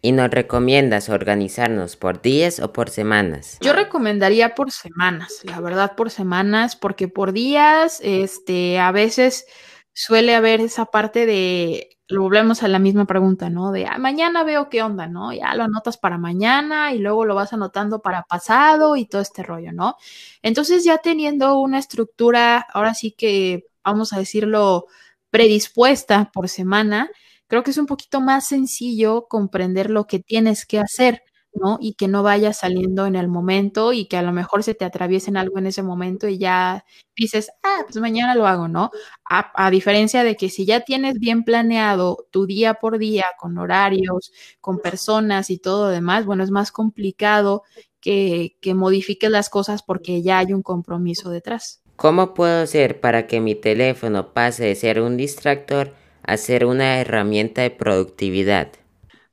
¿Y 0.05 0.11
nos 0.11 0.31
recomiendas 0.31 1.09
organizarnos 1.09 1.97
por 1.97 2.21
días 2.21 2.59
o 2.59 2.73
por 2.73 2.91
semanas? 2.91 3.59
Yo 3.61 3.73
recomendaría 3.73 4.57
por 4.57 4.73
semanas, 4.73 5.41
la 5.45 5.61
verdad 5.61 5.95
por 5.95 6.11
semanas, 6.11 6.75
porque 6.75 7.07
por 7.07 7.33
días, 7.33 8.01
este, 8.03 8.81
a 8.81 8.91
veces 8.91 9.47
suele 9.93 10.35
haber 10.35 10.61
esa 10.61 10.87
parte 10.87 11.25
de, 11.25 11.93
lo 12.09 12.23
volvemos 12.23 12.65
a 12.65 12.69
la 12.69 12.81
misma 12.81 13.07
pregunta, 13.07 13.49
¿no? 13.49 13.71
De 13.71 13.87
ah, 13.87 13.99
mañana 13.99 14.43
veo 14.43 14.69
qué 14.69 14.83
onda, 14.83 15.07
¿no? 15.07 15.33
Ya 15.33 15.55
lo 15.55 15.65
anotas 15.65 15.99
para 15.99 16.19
mañana 16.19 16.93
y 16.93 16.99
luego 16.99 17.25
lo 17.25 17.35
vas 17.35 17.53
anotando 17.53 18.03
para 18.03 18.25
pasado 18.25 18.97
y 18.97 19.07
todo 19.07 19.23
este 19.23 19.43
rollo, 19.43 19.73
¿no? 19.73 19.97
Entonces 20.43 20.83
ya 20.85 20.99
teniendo 20.99 21.59
una 21.61 21.79
estructura, 21.79 22.59
ahora 22.73 22.95
sí 22.95 23.13
que 23.13 23.67
vamos 23.85 24.13
a 24.13 24.19
decirlo, 24.19 24.87
predispuesta 25.31 26.31
por 26.33 26.49
semana, 26.49 27.11
creo 27.53 27.63
que 27.63 27.73
es 27.73 27.77
un 27.77 27.85
poquito 27.85 28.23
más 28.23 28.47
sencillo 28.47 29.27
comprender 29.29 29.91
lo 29.91 30.07
que 30.07 30.19
tienes 30.19 30.65
que 30.65 30.79
hacer, 30.79 31.23
¿no? 31.53 31.77
Y 31.83 31.97
que 31.97 32.09
no 32.09 32.23
vaya 32.23 32.55
saliendo 32.55 33.05
en 33.05 33.15
el 33.15 33.29
momento 33.29 33.93
y 33.93 34.07
que 34.07 34.17
a 34.17 34.23
lo 34.23 34.33
mejor 34.33 34.63
se 34.63 34.73
te 34.73 34.87
atraviesen 34.87 35.37
algo 35.37 35.59
en 35.59 35.67
ese 35.67 35.83
momento 35.83 36.27
y 36.29 36.39
ya 36.39 36.87
dices, 37.15 37.51
ah, 37.63 37.83
pues 37.85 37.99
mañana 37.99 38.35
lo 38.35 38.47
hago, 38.47 38.69
¿no? 38.69 38.91
A, 39.29 39.71
diferencia 39.71 40.25
de 40.25 40.35
que 40.35 40.49
si 40.49 40.65
ya 40.65 40.81
tienes 40.81 41.19
bien 41.19 41.45
planeado 41.45 42.27
tu 42.31 42.47
día 42.47 42.73
por 42.73 42.97
día, 42.97 43.27
con 43.39 43.59
horarios, 43.59 44.33
con 44.63 44.79
personas 44.79 45.51
y 45.51 45.59
todo 45.59 45.89
lo 45.89 45.91
demás, 45.91 46.25
bueno, 46.25 46.45
es 46.45 46.51
más 46.51 46.73
complicado 46.73 47.65
que, 48.01 48.57
que 48.63 48.73
modifiques 48.73 49.31
las 49.31 49.51
cosas 49.51 49.83
porque 49.83 50.23
ya 50.23 50.39
hay 50.39 50.55
un 50.55 50.63
compromiso 50.63 51.29
detrás. 51.29 51.83
¿Cómo 51.97 52.33
puedo 52.33 52.63
hacer 52.63 52.99
para 53.01 53.27
que 53.27 53.41
mi 53.43 53.55
teléfono 53.55 54.33
pase 54.33 54.65
de 54.65 54.75
ser 54.75 55.03
un 55.03 55.19
distractor 55.19 56.01
a 56.25 56.37
ser 56.37 56.65
una 56.65 57.01
herramienta 57.01 57.63
de 57.63 57.71
productividad? 57.71 58.73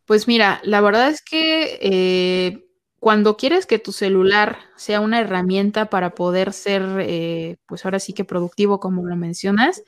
Pues 0.05 0.27
mira, 0.27 0.59
la 0.63 0.81
verdad 0.81 1.09
es 1.09 1.21
que 1.21 1.77
eh, 1.81 2.65
cuando 2.99 3.37
quieres 3.37 3.65
que 3.65 3.79
tu 3.79 3.91
celular 3.91 4.57
sea 4.75 5.01
una 5.01 5.19
herramienta 5.19 5.89
para 5.89 6.15
poder 6.15 6.53
ser, 6.53 6.83
eh, 6.99 7.57
pues 7.67 7.85
ahora 7.85 7.99
sí 7.99 8.13
que 8.13 8.25
productivo, 8.25 8.79
como 8.79 9.05
lo 9.05 9.15
mencionas, 9.15 9.83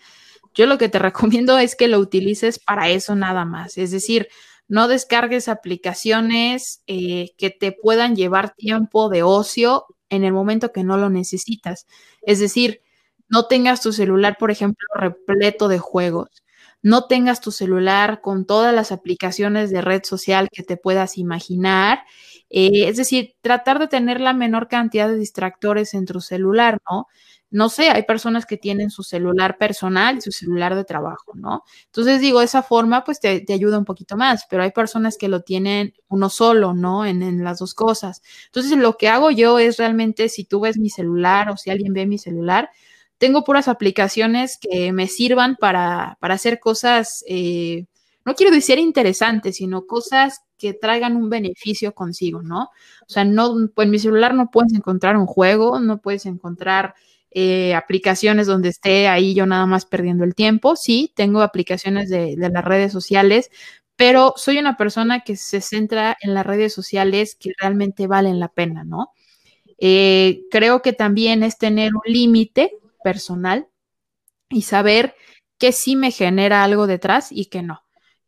yo 0.54 0.66
lo 0.66 0.78
que 0.78 0.90
te 0.90 1.00
recomiendo 1.00 1.58
es 1.58 1.76
que 1.76 1.88
lo 1.88 2.00
utilices 2.00 2.60
para 2.60 2.90
eso 2.90 3.16
nada 3.16 3.46
más. 3.46 3.78
Es 3.78 3.92
decir, 3.92 4.28
no 4.68 4.88
descargues 4.88 5.50
aplicaciones 5.50 6.82
eh, 6.88 7.32
que 7.38 7.50
te 7.50 7.72
puedan 7.74 8.16
llevar 8.16 8.56
tiempo 8.56 9.10
de 9.10 9.24
ocio 9.24 9.86
en 10.10 10.24
el 10.24 10.34
momento 10.34 10.72
que 10.72 10.84
no 10.84 10.98
lo 10.98 11.10
necesitas. 11.10 11.88
Es 12.22 12.40
decir, 12.40 12.82
no 13.28 13.48
tengas 13.48 13.82
tu 13.82 13.92
celular, 13.92 14.38
por 14.38 14.52
ejemplo, 14.52 14.86
repleto 14.94 15.68
de 15.68 15.80
juegos. 15.80 16.41
No 16.82 17.06
tengas 17.06 17.42
tu 17.42 17.52
celular 17.52 18.22
con 18.22 18.46
todas 18.46 18.74
las 18.74 18.92
aplicaciones 18.92 19.72
de 19.72 19.82
red 19.82 20.02
social 20.04 20.50
que 20.52 20.64
te 20.64 20.78
puedas 20.78 21.18
imaginar. 21.18 22.04
Eh, 22.50 22.88
es 22.88 22.98
decir, 22.98 23.36
tratar 23.42 23.80
de 23.80 23.88
tener 23.88 24.20
la 24.20 24.34
menor 24.34 24.68
cantidad 24.68 25.08
de 25.08 25.18
distractores 25.18 25.94
en 25.94 26.06
tu 26.06 26.22
celular, 26.22 26.80
¿no? 26.90 27.08
no 27.52 27.68
sé, 27.68 27.90
hay 27.90 28.04
personas 28.04 28.46
que 28.46 28.56
tienen 28.58 28.90
su 28.90 29.04
celular 29.04 29.58
personal 29.58 30.18
y 30.18 30.22
su 30.22 30.32
celular 30.32 30.74
de 30.74 30.86
trabajo, 30.86 31.34
¿no? 31.36 31.64
Entonces 31.88 32.22
digo, 32.22 32.42
esa 32.42 32.64
forma 32.64 33.04
pues 33.04 33.20
te, 33.20 33.46
ayuda 33.50 33.78
un 33.78 33.84
poquito 33.84 34.16
más, 34.16 34.46
pero 34.50 34.64
hay 34.64 34.72
personas 34.72 35.18
que 35.18 35.28
lo 35.28 35.42
tienen 35.42 35.94
uno 36.08 36.30
solo, 36.30 36.74
¿no? 36.74 37.06
En, 37.06 37.22
en, 37.22 37.44
las 37.44 37.60
dos 37.60 37.74
cosas. 37.74 38.22
Entonces 38.46 38.78
lo 38.78 38.98
que 38.98 39.10
hago 39.10 39.32
yo 39.32 39.60
es 39.60 39.78
realmente, 39.78 40.30
si 40.30 40.46
tú 40.46 40.62
ves 40.62 40.78
mi 40.78 40.90
celular 40.90 41.50
o 41.50 41.58
si 41.58 41.70
alguien 41.70 41.92
ve 41.92 42.06
mi 42.06 42.18
celular, 42.18 42.70
tengo 43.22 43.44
puras 43.44 43.68
aplicaciones 43.68 44.58
que 44.58 44.92
me 44.92 45.06
sirvan 45.06 45.56
para, 45.56 46.18
para 46.20 46.34
hacer 46.34 46.60
cosas, 46.60 47.24
eh, 47.28 47.86
no 48.26 48.34
quiero 48.34 48.52
decir 48.52 48.80
interesantes, 48.80 49.58
sino 49.58 49.86
cosas 49.86 50.40
que 50.58 50.74
traigan 50.74 51.16
un 51.16 51.30
beneficio 51.30 51.94
consigo, 51.94 52.42
¿no? 52.42 52.64
O 52.64 53.10
sea, 53.10 53.24
no, 53.24 53.70
pues 53.76 53.86
en 53.86 53.92
mi 53.92 54.00
celular 54.00 54.34
no 54.34 54.50
puedes 54.50 54.74
encontrar 54.74 55.18
un 55.18 55.28
juego, 55.28 55.80
no 55.80 56.02
puedes 56.02 56.26
encontrar 56.26 56.96
eh, 57.30 57.76
aplicaciones 57.76 58.48
donde 58.48 58.70
esté 58.70 59.08
ahí 59.08 59.36
yo 59.36 59.46
nada 59.46 59.68
más 59.68 59.86
perdiendo 59.86 60.24
el 60.24 60.34
tiempo. 60.34 60.76
Sí, 60.76 61.14
tengo 61.16 61.44
aplicaciones 61.44 62.10
de, 62.10 62.36
las 62.38 62.66
redes 62.66 62.92
sociales, 62.92 63.52
pero 63.96 64.34
soy 64.36 64.58
una 64.58 64.78
persona 64.78 65.20
que 65.20 65.36
se 65.36 65.62
centra 65.62 66.18
en 66.22 66.34
las 66.34 66.44
redes 66.44 66.74
sociales 66.74 67.36
que 67.40 67.52
realmente 67.62 68.08
valen 68.08 68.40
la 68.40 68.48
pena, 68.48 68.84
¿no? 68.84 69.12
Eh, 69.78 70.42
creo 70.50 70.82
que 70.82 70.94
también 70.94 71.44
es 71.44 71.60
tener 71.60 71.92
un 71.94 72.02
límite 72.12 72.82
personal 73.04 73.68
y 74.50 74.64
saber 74.64 75.16
que 75.58 75.72
sí 75.72 75.96
me 75.96 76.12
genera 76.12 76.64
algo 76.64 76.88
detrás 76.88 77.32
y 77.32 77.46
que 77.46 77.62
no. 77.62 77.82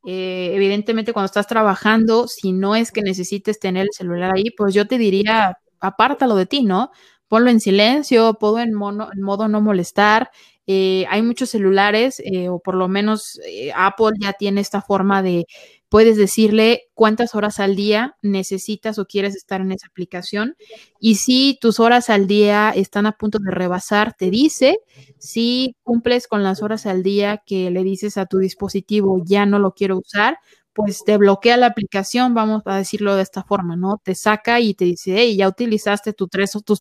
Eh, 0.05 0.51
evidentemente, 0.53 1.13
cuando 1.13 1.27
estás 1.27 1.47
trabajando, 1.47 2.27
si 2.27 2.51
no 2.51 2.75
es 2.75 2.91
que 2.91 3.01
necesites 3.01 3.59
tener 3.59 3.83
el 3.83 3.93
celular 3.93 4.33
ahí, 4.35 4.51
pues 4.51 4.73
yo 4.73 4.85
te 4.87 4.97
diría, 4.97 5.57
apártalo 5.79 6.35
de 6.35 6.45
ti, 6.45 6.63
¿no? 6.63 6.91
ponlo 7.27 7.49
en 7.49 7.59
silencio, 7.59 8.35
ponlo 8.35 8.59
en, 8.59 8.73
modo 8.75 9.47
no 9.47 9.59
molestar. 9.59 10.29
Eh, 10.67 11.05
hay 11.09 11.23
muchos 11.23 11.49
celulares, 11.49 12.21
eh, 12.23 12.47
o 12.47 12.59
por 12.59 12.75
lo 12.75 12.87
menos 12.87 13.39
Apple 13.75 14.11
ya 14.21 14.33
tiene 14.33 14.61
esta 14.61 14.83
forma 14.83 15.23
de, 15.23 15.47
puedes 15.93 16.17
decirle 16.17 16.89
cuántas 16.95 17.35
horas 17.35 17.59
al 17.59 17.75
día 17.75 18.17
necesitas 18.23 18.97
o 18.97 19.05
quieres 19.05 19.35
estar 19.35 19.61
en 19.61 19.71
esa 19.71 19.85
aplicación. 19.85 20.55
Y 20.99 21.17
si 21.17 21.59
tus 21.61 21.79
horas 21.79 22.09
al 22.09 22.25
día 22.25 22.71
están 22.71 23.05
a 23.05 23.11
punto 23.11 23.37
de 23.37 23.51
rebasar, 23.51 24.15
te 24.17 24.31
dice, 24.31 24.79
si 25.19 25.75
cumples 25.83 26.27
con 26.27 26.41
las 26.41 26.63
horas 26.63 26.87
al 26.87 27.03
día 27.03 27.43
que 27.45 27.69
le 27.69 27.83
dices 27.83 28.17
a 28.17 28.25
tu 28.25 28.39
dispositivo, 28.39 29.21
ya 29.23 29.45
no 29.45 29.59
lo 29.59 29.73
quiero 29.73 29.99
usar, 29.99 30.39
pues 30.73 31.03
te 31.05 31.15
bloquea 31.17 31.57
la 31.57 31.67
aplicación, 31.67 32.33
vamos 32.33 32.63
a 32.65 32.77
decirlo 32.77 33.15
de 33.15 33.21
esta 33.21 33.43
forma, 33.43 33.75
¿no? 33.75 34.01
Te 34.03 34.15
saca 34.15 34.59
y 34.59 34.73
te 34.73 34.85
dice, 34.85 35.13
hey, 35.15 35.37
ya 35.37 35.47
utilizaste 35.47 36.13
tus 36.13 36.27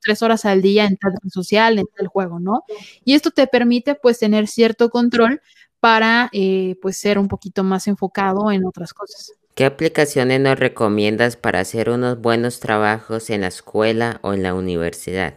tres, 0.00 0.22
horas 0.22 0.46
al 0.46 0.62
día 0.62 0.86
en 0.86 0.96
tal 0.96 1.12
social, 1.30 1.78
en 1.78 1.84
tal 1.94 2.06
juego, 2.06 2.40
¿no? 2.40 2.62
Y 3.04 3.12
esto 3.12 3.30
te 3.30 3.46
permite, 3.46 3.94
pues, 3.94 4.20
tener 4.20 4.48
cierto 4.48 4.88
control 4.88 5.42
para, 5.82 6.28
eh, 6.30 6.76
pues, 6.80 6.96
ser 6.96 7.18
un 7.18 7.26
poquito 7.26 7.64
más 7.64 7.88
enfocado 7.88 8.52
en 8.52 8.64
otras 8.64 8.94
cosas. 8.94 9.32
¿Qué 9.56 9.64
aplicaciones 9.64 10.40
nos 10.40 10.56
recomiendas 10.56 11.34
para 11.34 11.58
hacer 11.58 11.90
unos 11.90 12.20
buenos 12.20 12.60
trabajos 12.60 13.30
en 13.30 13.40
la 13.40 13.48
escuela 13.48 14.20
o 14.22 14.32
en 14.32 14.44
la 14.44 14.54
universidad? 14.54 15.34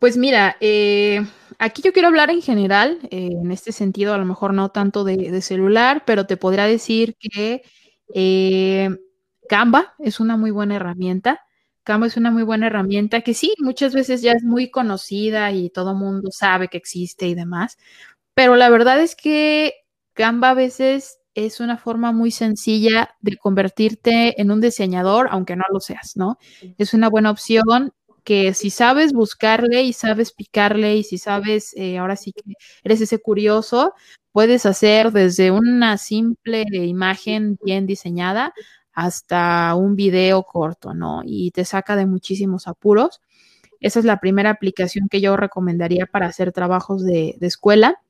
Pues 0.00 0.16
mira, 0.16 0.56
eh, 0.60 1.24
aquí 1.60 1.82
yo 1.82 1.92
quiero 1.92 2.08
hablar 2.08 2.30
en 2.30 2.42
general, 2.42 2.98
eh, 3.12 3.28
en 3.30 3.52
este 3.52 3.70
sentido, 3.70 4.12
a 4.12 4.18
lo 4.18 4.24
mejor 4.24 4.54
no 4.54 4.70
tanto 4.70 5.04
de, 5.04 5.40
celular, 5.40 6.02
pero 6.04 6.26
te 6.26 6.36
podría 6.36 6.64
decir 6.64 7.14
que 7.16 7.62
eh, 8.12 8.90
Canva 9.48 9.94
es 10.00 10.18
una 10.18 10.36
muy 10.36 10.50
buena 10.50 10.74
herramienta. 10.74 11.42
Canva 11.84 12.08
es 12.08 12.16
una 12.16 12.32
muy 12.32 12.42
buena 12.42 12.66
herramienta 12.66 13.20
que 13.20 13.34
sí, 13.34 13.54
muchas 13.60 13.94
veces 13.94 14.20
ya 14.20 14.32
es 14.32 14.42
muy 14.42 14.68
conocida 14.68 15.52
y 15.52 15.70
todo 15.70 15.94
mundo 15.94 16.30
sabe 16.32 16.66
que 16.66 16.78
existe 16.78 17.28
y 17.28 17.34
demás, 17.34 17.78
pero 18.34 18.56
la 18.56 18.68
verdad 18.70 19.00
es 19.00 19.16
que 19.16 19.74
Canva 20.14 20.50
a 20.50 20.54
veces 20.54 21.18
es 21.34 21.60
una 21.60 21.76
forma 21.76 22.12
muy 22.12 22.30
sencilla 22.30 23.10
de 23.20 23.36
convertirte 23.36 24.40
en 24.40 24.50
un 24.50 24.60
diseñador, 24.60 25.28
aunque 25.30 25.56
no 25.56 25.64
lo 25.72 25.80
seas, 25.80 26.16
¿no? 26.16 26.38
Es 26.78 26.94
una 26.94 27.08
buena 27.08 27.30
opción 27.30 27.92
que 28.22 28.54
si 28.54 28.70
sabes 28.70 29.12
buscarle 29.12 29.82
y 29.82 29.92
sabes 29.92 30.32
picarle 30.32 30.96
y 30.96 31.04
si 31.04 31.18
sabes, 31.18 31.74
eh, 31.76 31.98
ahora 31.98 32.16
sí 32.16 32.32
que 32.32 32.54
eres 32.82 33.00
ese 33.00 33.18
curioso, 33.18 33.92
puedes 34.32 34.66
hacer 34.66 35.12
desde 35.12 35.50
una 35.50 35.98
simple 35.98 36.64
imagen 36.72 37.58
bien 37.62 37.86
diseñada 37.86 38.54
hasta 38.92 39.74
un 39.74 39.96
video 39.96 40.44
corto, 40.44 40.94
¿no? 40.94 41.22
Y 41.24 41.50
te 41.50 41.64
saca 41.64 41.96
de 41.96 42.06
muchísimos 42.06 42.66
apuros. 42.68 43.20
Esa 43.80 43.98
es 43.98 44.04
la 44.06 44.20
primera 44.20 44.50
aplicación 44.50 45.08
que 45.10 45.20
yo 45.20 45.36
recomendaría 45.36 46.06
para 46.06 46.26
hacer 46.26 46.52
trabajos 46.52 47.04
de, 47.04 47.36
de 47.38 47.46
escuela. 47.46 48.00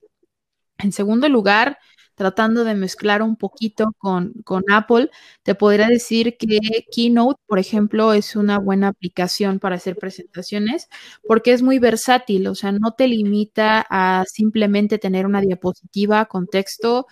En 0.78 0.92
segundo 0.92 1.28
lugar, 1.28 1.78
tratando 2.14 2.64
de 2.64 2.74
mezclar 2.74 3.22
un 3.22 3.36
poquito 3.36 3.92
con, 3.98 4.34
Apple, 4.70 5.10
te 5.42 5.54
podría 5.54 5.88
decir 5.88 6.36
que 6.38 6.58
Keynote, 6.92 7.40
por 7.46 7.58
ejemplo, 7.58 8.12
es 8.12 8.36
una 8.36 8.58
buena 8.58 8.88
aplicación 8.88 9.58
para 9.58 9.76
hacer 9.76 9.96
presentaciones 9.96 10.88
porque 11.26 11.52
es 11.52 11.62
muy 11.62 11.78
versátil, 11.78 12.46
o 12.48 12.54
sea, 12.54 12.72
no 12.72 12.92
te 12.92 13.08
limita 13.08 13.84
a 13.90 14.24
simplemente 14.26 14.98
tener 14.98 15.26
una 15.26 15.40
diapositiva 15.40 16.26
con 16.26 16.46
texto 16.46 17.06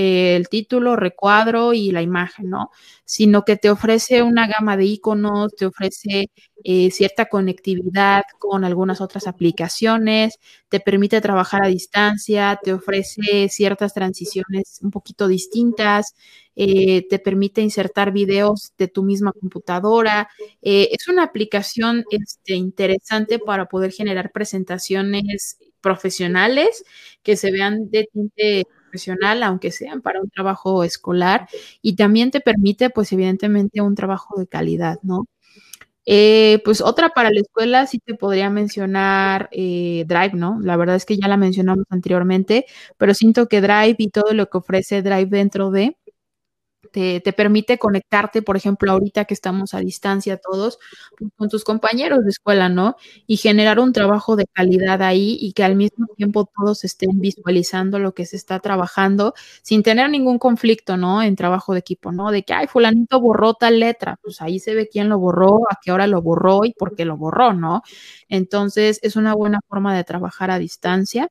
eh, 0.00 0.36
el 0.36 0.48
título, 0.48 0.94
recuadro 0.94 1.72
y 1.74 1.90
la 1.90 2.02
imagen, 2.02 2.50
¿no? 2.50 2.70
Sino 3.04 3.44
que 3.44 3.56
te 3.56 3.68
ofrece 3.68 4.22
una 4.22 4.46
gama 4.46 4.76
de 4.76 4.84
iconos, 4.84 5.56
te 5.56 5.66
ofrece 5.66 6.30
eh, 6.62 6.90
cierta 6.92 7.26
conectividad 7.26 8.22
con 8.38 8.64
algunas 8.64 9.00
otras 9.00 9.26
aplicaciones, 9.26 10.38
te 10.68 10.78
permite 10.78 11.20
trabajar 11.20 11.64
a 11.64 11.68
distancia, 11.68 12.60
te 12.62 12.72
ofrece 12.72 13.48
ciertas 13.48 13.92
transiciones 13.92 14.78
un 14.82 14.92
poquito 14.92 15.26
distintas, 15.26 16.14
eh, 16.54 17.06
te 17.08 17.18
permite 17.18 17.60
insertar 17.60 18.12
videos 18.12 18.72
de 18.78 18.86
tu 18.86 19.02
misma 19.02 19.32
computadora. 19.32 20.28
es 20.62 21.08
una 21.08 21.24
aplicación 21.24 22.04
este, 22.10 22.54
interesante 22.54 23.38
para 23.40 23.66
poder 23.66 23.90
generar 23.92 24.30
presentaciones 24.32 25.58
profesionales 25.80 26.84
que 27.22 27.36
se 27.36 27.50
vean 27.50 27.90
de 27.90 28.08
profesional, 28.88 29.42
aunque 29.42 29.70
sean 29.72 30.02
para 30.02 30.20
un 30.20 30.30
trabajo 30.30 30.84
escolar, 30.84 31.48
y 31.82 31.96
también 31.96 32.30
te 32.30 32.40
permite, 32.40 32.90
pues 32.90 33.12
evidentemente, 33.12 33.80
un 33.82 33.94
trabajo 33.94 34.38
de 34.40 34.46
calidad, 34.48 34.98
¿no? 35.02 35.26
Eh, 36.06 36.62
pues 36.64 36.80
otra 36.80 37.10
para 37.10 37.30
la 37.30 37.40
escuela 37.40 37.86
sí 37.86 37.98
te 38.00 38.14
podría 38.14 38.50
mencionar 38.50 39.48
eh, 39.52 40.04
Drive, 40.08 40.32
¿no? 40.34 40.58
La 40.62 40.76
verdad 40.76 40.96
es 40.96 41.04
que 41.06 41.18
ya 41.18 41.28
la 41.28 41.36
mencionamos 41.36 41.84
anteriormente, 41.90 42.66
pero 42.98 43.14
siento 43.14 43.46
que 43.48 43.60
Drive 43.60 43.96
y 43.98 44.08
todo 44.10 44.32
lo 44.34 44.48
que 44.50 44.58
ofrece 44.58 45.02
Drive 45.02 45.26
dentro 45.26 45.70
de 45.70 45.96
te, 46.92 47.20
permite 47.32 47.78
conectarte, 47.78 48.42
por 48.42 48.56
ejemplo, 48.56 48.92
ahorita 48.92 49.24
que 49.24 49.34
estamos 49.34 49.74
a 49.74 49.80
distancia 49.80 50.38
todos, 50.38 50.78
pues, 51.18 51.30
con 51.36 51.48
tus 51.48 51.64
compañeros 51.64 52.24
de 52.24 52.30
escuela, 52.30 52.68
¿no? 52.68 52.96
Y 53.26 53.36
generar 53.36 53.78
un 53.80 53.92
trabajo 53.92 54.36
de 54.36 54.46
calidad 54.52 55.02
ahí 55.02 55.36
y 55.40 55.52
que 55.52 55.64
al 55.64 55.76
mismo 55.76 56.06
tiempo 56.16 56.50
todos 56.56 56.84
estén 56.84 57.20
visualizando 57.20 57.98
lo 57.98 58.14
que 58.14 58.26
se 58.26 58.36
está 58.36 58.60
trabajando 58.60 59.34
sin 59.62 59.82
tener 59.82 60.10
ningún 60.10 60.38
conflicto, 60.38 60.96
¿no? 60.96 61.22
En 61.22 61.36
trabajo 61.36 61.72
de 61.74 61.80
equipo, 61.80 62.12
¿no? 62.12 62.30
De 62.30 62.42
que, 62.44 62.54
ay, 62.54 62.66
fulanito 62.66 63.20
borró 63.20 63.54
tal 63.54 63.80
letra, 63.80 64.16
pues 64.22 64.40
ahí 64.40 64.58
se 64.60 64.74
ve 64.74 64.88
quién 64.88 65.08
lo 65.08 65.18
borró, 65.18 65.60
a 65.70 65.78
qué 65.82 65.92
hora 65.92 66.06
lo 66.06 66.22
borró 66.22 66.64
y 66.64 66.72
por 66.74 66.94
qué 66.96 67.04
lo 67.04 67.16
borró, 67.16 67.52
¿no? 67.54 67.82
Entonces, 68.28 68.98
es 69.02 69.16
una 69.16 69.34
buena 69.34 69.60
forma 69.68 69.96
de 69.96 70.04
trabajar 70.04 70.50
a 70.50 70.58
distancia. 70.58 71.30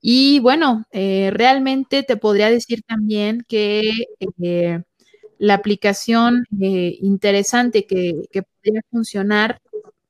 Y 0.00 0.40
bueno, 0.40 0.84
eh, 0.92 1.30
realmente 1.32 2.02
te 2.02 2.16
podría 2.16 2.50
decir 2.50 2.82
también 2.86 3.44
que 3.48 3.82
eh, 4.42 4.82
la 5.38 5.54
aplicación 5.54 6.44
eh, 6.60 6.96
interesante 7.00 7.86
que, 7.86 8.22
que, 8.30 8.42
podría 8.42 8.80
funcionar, 8.90 9.60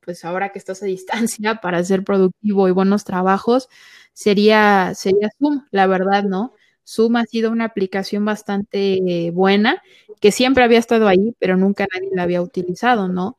pues 0.05 0.25
ahora 0.25 0.51
que 0.51 0.59
estás 0.59 0.83
a 0.83 0.87
distancia 0.87 1.57
para 1.57 1.83
ser 1.85 2.05
productivo 2.05 2.69
y 2.69 2.73
buenos 2.73 3.05
trabajos, 3.05 3.69
sería, 4.13 4.93
sería 4.95 5.31
Zoom, 5.39 5.65
la 5.71 5.87
verdad, 5.87 6.25
¿no? 6.25 6.55
Zoom 6.87 7.17
ha 7.17 7.25
sido 7.25 7.51
una 7.53 7.65
aplicación 7.67 8.25
bastante 8.25 9.31
buena, 9.33 9.83
que 10.21 10.33
siempre 10.33 10.65
había 10.65 10.79
estado 10.79 11.07
ahí, 11.09 11.35
pero 11.39 11.57
nunca 11.57 11.87
nadie 11.95 12.11
la 12.15 12.23
había 12.25 12.43
utilizado, 12.43 13.09
¿no? 13.09 13.37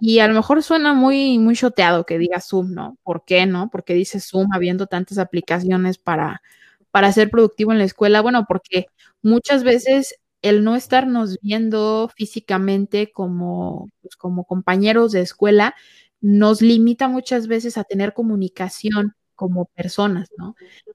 Y 0.00 0.18
a 0.20 0.28
lo 0.28 0.34
mejor 0.34 0.62
suena 0.62 0.94
muy, 0.94 1.38
muy 1.38 1.54
choteado 1.56 2.04
que 2.06 2.18
diga 2.18 2.40
Zoom, 2.40 2.72
¿no? 2.72 2.96
¿Por 3.02 3.24
qué 3.24 3.46
no? 3.46 3.68
Porque 3.70 3.94
dice 3.94 4.20
Zoom 4.20 4.48
habiendo 4.52 4.86
tantas 4.86 5.18
aplicaciones 5.18 5.98
para, 5.98 6.42
para 6.90 7.12
ser 7.12 7.30
productivo 7.30 7.72
en 7.72 7.78
la 7.78 7.84
escuela. 7.84 8.20
Bueno, 8.22 8.44
porque 8.48 8.86
muchas 9.22 9.64
veces 9.64 10.16
el 10.42 10.64
no 10.64 10.74
estarnos 10.76 11.38
viendo 11.42 12.10
físicamente 12.16 13.12
como, 13.12 13.88
pues, 14.02 14.16
como 14.16 14.44
compañeros 14.44 15.12
de 15.12 15.20
escuela 15.20 15.74
nos 16.20 16.62
limita 16.62 17.08
muchas 17.08 17.46
veces 17.48 17.78
a 17.78 17.84
tener 17.84 18.12
comunicación 18.14 19.14
como 19.34 19.66
personas, 19.66 20.28
¿no? 20.38 20.54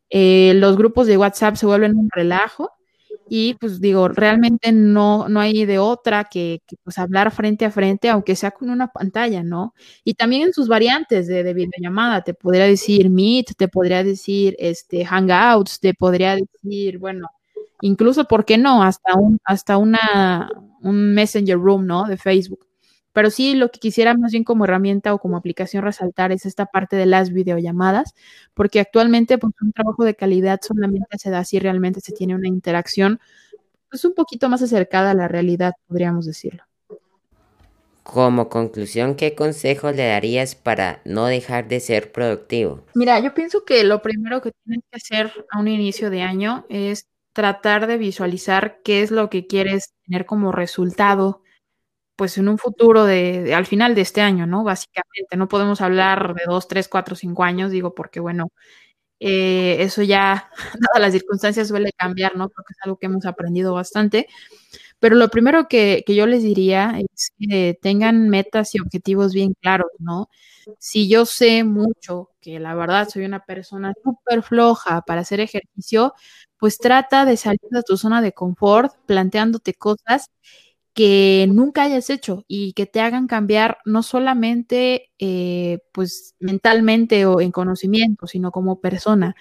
Eh, 0.10 0.53
los 0.55 0.77
grupos 0.77 1.07
de 1.07 1.17
WhatsApp 1.17 1.55
se 1.55 1.65
vuelven 1.65 1.97
un 1.97 2.10
relajo 2.12 2.71
y 3.29 3.55
pues 3.55 3.81
digo, 3.81 4.07
realmente 4.09 4.71
no, 4.71 5.27
no 5.29 5.39
hay 5.39 5.65
de 5.65 5.79
otra 5.79 6.25
que, 6.25 6.61
pues 6.83 6.97
hablar 6.97 7.31
frente 7.31 7.65
a 7.65 7.71
frente, 7.71 8.09
aunque 8.09 8.35
sea 8.35 8.51
con 8.51 8.69
una 8.69 8.87
pantalla, 8.87 9.43
¿no? 9.43 9.73
Y 10.03 10.13
también 10.15 10.43
en 10.43 10.53
sus 10.53 10.67
variantes 10.67 11.27
de, 11.27 11.43
de 11.43 11.53
videollamada, 11.53 12.23
te 12.23 12.33
podría 12.33 12.65
decir 12.65 13.09
Meet, 13.09 13.55
te 13.57 13.67
podría 13.67 14.03
decir 14.03 14.55
este, 14.59 15.05
Hangouts, 15.05 15.79
te 15.79 15.93
podría 15.93 16.35
decir, 16.37 16.97
bueno, 16.99 17.27
incluso, 17.81 18.25
¿por 18.25 18.45
qué 18.45 18.57
no? 18.57 18.83
Hasta 18.83 19.15
un, 19.15 19.39
hasta 19.45 19.77
una, 19.77 20.49
un 20.81 21.13
Messenger 21.13 21.57
Room, 21.57 21.85
¿no? 21.87 22.05
De 22.05 22.17
Facebook. 22.17 22.65
Pero 23.17 23.32
sí, 23.32 23.56
lo 23.56 23.71
que 23.71 23.80
quisiera 23.80 24.13
más 24.13 24.32
bien 24.32 24.43
como 24.43 24.65
herramienta 24.65 25.12
o 25.12 25.17
como 25.17 25.38
aplicación 25.38 25.84
resaltar 25.84 26.32
es 26.32 26.45
esta 26.45 26.67
parte 26.67 26.95
de 26.95 27.08
las 27.08 27.34
videollamadas, 27.34 28.13
porque 28.53 28.80
actualmente 28.80 29.39
pues, 29.39 29.56
un 29.60 29.73
trabajo 29.73 30.03
de 30.03 30.13
calidad 30.13 30.60
solamente 30.62 31.17
se 31.17 31.32
da 31.32 31.43
si 31.43 31.58
realmente 31.58 31.99
se 31.99 32.13
tiene 32.13 32.36
una 32.36 32.47
interacción 32.47 33.19
pues, 33.89 34.06
un 34.06 34.13
poquito 34.13 34.49
más 34.49 34.62
acercada 34.62 35.10
a 35.10 35.13
la 35.15 35.27
realidad, 35.27 35.73
podríamos 35.88 36.27
decirlo. 36.27 36.62
Como 38.03 38.49
conclusión, 38.49 39.15
¿qué 39.15 39.34
consejo 39.34 39.91
le 39.91 40.06
darías 40.06 40.53
para 40.53 41.01
no 41.03 41.25
dejar 41.25 41.67
de 41.67 41.80
ser 41.80 42.12
productivo? 42.12 42.84
Mira, 42.93 43.19
yo 43.19 43.34
pienso 43.34 43.65
que 43.65 43.84
lo 43.84 44.03
primero 44.03 44.43
que 44.43 44.51
tienes 44.63 44.84
que 44.91 44.97
hacer 44.97 45.34
a 45.49 45.60
un 45.60 45.67
inicio 45.67 46.12
de 46.12 46.21
año 46.21 46.67
es 46.69 47.08
tratar 47.34 47.88
de 47.88 47.97
visualizar 47.97 48.80
qué 48.84 49.01
es 49.01 49.10
lo 49.10 49.32
que 49.32 49.47
quieres 49.47 49.95
tener 50.06 50.27
como 50.27 50.51
resultado 50.51 51.41
pues 52.17 52.38
en 52.38 52.49
un 52.49 52.58
futuro 52.58 53.06
de, 53.06 53.53
al 53.56 53.65
final 53.67 53.95
de 53.95 54.01
este 54.01 54.21
año, 54.21 54.47
¿no? 54.47 54.63
Básicamente, 54.65 55.38
no 55.38 55.47
podemos 55.47 55.82
hablar 55.82 56.34
de 56.36 56.43
dos, 56.47 56.67
tres, 56.67 56.89
cuatro, 56.89 57.15
cinco 57.15 57.43
años, 57.43 57.71
digo, 57.71 57.93
porque 57.95 58.19
bueno, 58.19 58.49
eh, 59.19 59.77
eso 59.82 60.03
ya, 60.03 60.51
dadas 60.82 61.01
las 61.01 61.13
circunstancias, 61.13 61.67
suele 61.69 61.91
cambiar, 61.97 62.36
¿no? 62.38 62.49
Porque 62.49 62.73
es 62.73 62.80
algo 62.84 62.97
que 62.97 63.08
hemos 63.08 63.25
aprendido 63.25 63.73
bastante. 63.73 64.27
Pero 64.99 65.15
lo 65.15 65.30
primero 65.30 65.67
que, 65.67 66.03
que 66.08 66.15
yo 66.15 66.25
les 66.27 66.43
diría 66.43 66.99
es 66.99 67.32
que 67.39 67.77
tengan 67.82 68.30
metas 68.30 68.75
y 68.75 68.80
objetivos 68.82 69.34
bien 69.34 69.53
claros, 69.62 69.91
¿no? 69.99 70.30
Si 70.80 71.08
yo 71.10 71.25
sé 71.25 71.63
mucho 71.63 72.32
que 72.41 72.60
la 72.60 72.75
verdad 72.75 73.10
soy 73.10 73.25
una 73.25 73.41
persona 73.45 73.93
súper 74.03 74.43
floja 74.43 75.01
para 75.01 75.21
hacer 75.21 75.39
ejercicio, 75.39 76.13
pues 76.58 76.77
trata 76.80 77.25
de 77.25 77.38
salir 77.38 77.60
de 77.71 77.84
tu 77.84 77.97
zona 77.97 78.21
de 78.21 78.34
confort 78.34 78.93
planteándote 79.06 79.73
cosas 79.75 80.32
que 80.97 81.45
nunca 81.47 81.83
hayas 81.83 82.10
hecho 82.10 82.43
y 82.47 82.73
que 82.73 82.88
te 82.88 83.01
hagan 83.01 83.27
cambiar 83.27 83.77
no 83.85 84.02
solamente 84.02 85.12
eh, 85.19 85.77
pues 85.91 86.33
mentalmente 86.39 87.27
o 87.27 87.39
en 87.39 87.52
conocimiento, 87.52 88.25
sino 88.25 88.52
como 88.52 88.81
persona. 88.81 89.35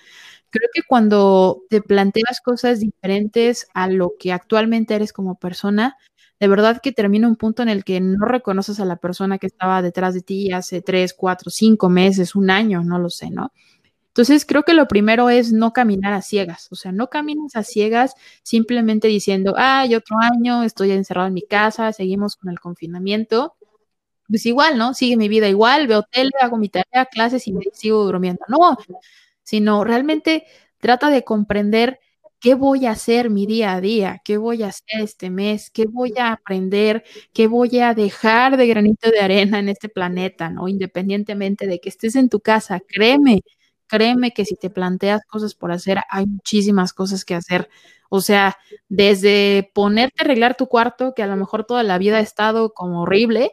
Creo 0.51 0.69
que 0.75 0.83
cuando 0.87 1.63
te 1.71 1.81
planteas 1.81 2.43
cosas 2.45 2.81
diferentes 2.81 3.69
a 3.73 3.89
lo 3.89 4.13
que 4.21 4.33
actualmente 4.33 4.97
eres 4.97 5.15
como 5.15 5.39
persona, 5.39 5.97
de 6.41 6.49
verdad 6.49 6.83
que 6.83 6.93
termina 6.93 7.27
un 7.27 7.37
punto 7.37 7.63
en 7.63 7.71
el 7.71 7.85
que 7.85 8.03
no 8.03 8.27
reconoces 8.27 8.79
a 8.79 8.85
la 8.85 8.97
persona 8.97 9.39
que 9.39 9.47
estaba 9.47 9.81
detrás 9.81 10.13
de 10.13 10.21
ti 10.21 10.53
hace 10.53 10.83
tres, 10.83 11.15
cuatro, 11.15 11.51
cinco 11.51 11.89
meses, 11.89 12.35
un 12.35 12.51
año, 12.51 12.83
no 12.85 12.99
lo 12.99 13.09
sé, 13.09 13.31
¿no? 13.31 13.53
Entonces, 14.17 14.47
creo 14.47 14.63
que 14.63 14.73
lo 14.73 14.89
primero 14.89 15.29
es 15.29 15.53
no 15.53 15.75
caminar 15.75 16.15
a 16.15 16.23
ciegas, 16.23 16.69
o 16.73 16.75
sea, 16.75 16.91
no 16.91 17.09
caminas 17.11 17.55
a 17.55 17.63
ciegas 17.63 18.15
simplemente 18.43 19.09
diciendo, 19.09 19.53
ay, 19.59 19.95
otro 19.95 20.17
año, 20.19 20.63
estoy 20.63 20.93
encerrado 20.93 21.29
en 21.29 21.35
mi 21.35 21.43
casa, 21.43 21.93
seguimos 21.93 22.35
con 22.37 22.51
el 22.51 22.59
confinamiento. 22.59 23.57
Pues 24.29 24.47
igual, 24.47 24.79
¿no? 24.79 24.95
Sigue 24.95 25.17
mi 25.19 25.29
vida 25.29 25.49
igual, 25.49 25.87
veo 25.89 26.03
tele, 26.05 26.31
hago 26.41 26.57
mi 26.59 26.69
tarea, 26.71 27.07
clases 27.07 27.47
y 27.49 27.53
me 27.53 27.65
sigo 27.75 28.05
durmiendo. 28.05 28.43
No, 28.49 28.77
sino 29.45 29.85
realmente 29.85 30.47
trata 30.81 31.11
de 31.11 31.25
comprender 31.25 32.01
¿qué 32.41 32.55
voy 32.55 32.87
a 32.87 32.93
hacer 32.93 33.31
mi 33.31 33.47
día 33.47 33.75
a 33.75 33.81
día? 33.81 34.23
¿Qué 34.25 34.37
voy 34.39 34.63
a 34.63 34.69
hacer 34.69 35.01
este 35.03 35.31
mes? 35.31 35.71
¿Qué 35.71 35.87
voy 35.87 36.15
a 36.19 36.33
aprender? 36.33 37.05
¿Qué 37.35 37.47
voy 37.49 37.81
a 37.81 37.95
dejar 37.95 38.57
de 38.57 38.67
granito 38.69 39.11
de 39.11 39.21
arena 39.21 39.59
en 39.59 39.69
este 39.69 39.89
planeta? 39.89 40.51
¿No? 40.51 40.69
Independientemente 40.69 41.67
de 41.67 41.81
que 41.81 41.89
estés 41.89 42.17
en 42.17 42.29
tu 42.29 42.41
casa, 42.41 42.81
créeme, 42.87 43.43
créeme 43.89 44.33
que 44.33 44.45
si 44.45 44.57
te 44.57 44.71
planteas 44.71 45.23
cosas 45.27 45.55
por 45.55 45.73
hacer, 45.73 45.99
hay 46.11 46.27
muchísimas 46.27 46.93
cosas 46.93 47.25
que 47.25 47.35
hacer. 47.35 47.69
O 48.09 48.21
sea, 48.21 48.57
desde 48.89 49.71
ponerte 49.75 50.23
a 50.23 50.25
arreglar 50.25 50.57
tu 50.57 50.67
cuarto, 50.69 51.15
que 51.15 51.23
a 51.23 51.27
lo 51.27 51.37
mejor 51.37 51.65
toda 51.65 51.83
la 51.83 51.99
vida 51.99 52.19
ha 52.19 52.21
estado 52.21 52.73
como 52.75 53.03
horrible, 53.03 53.53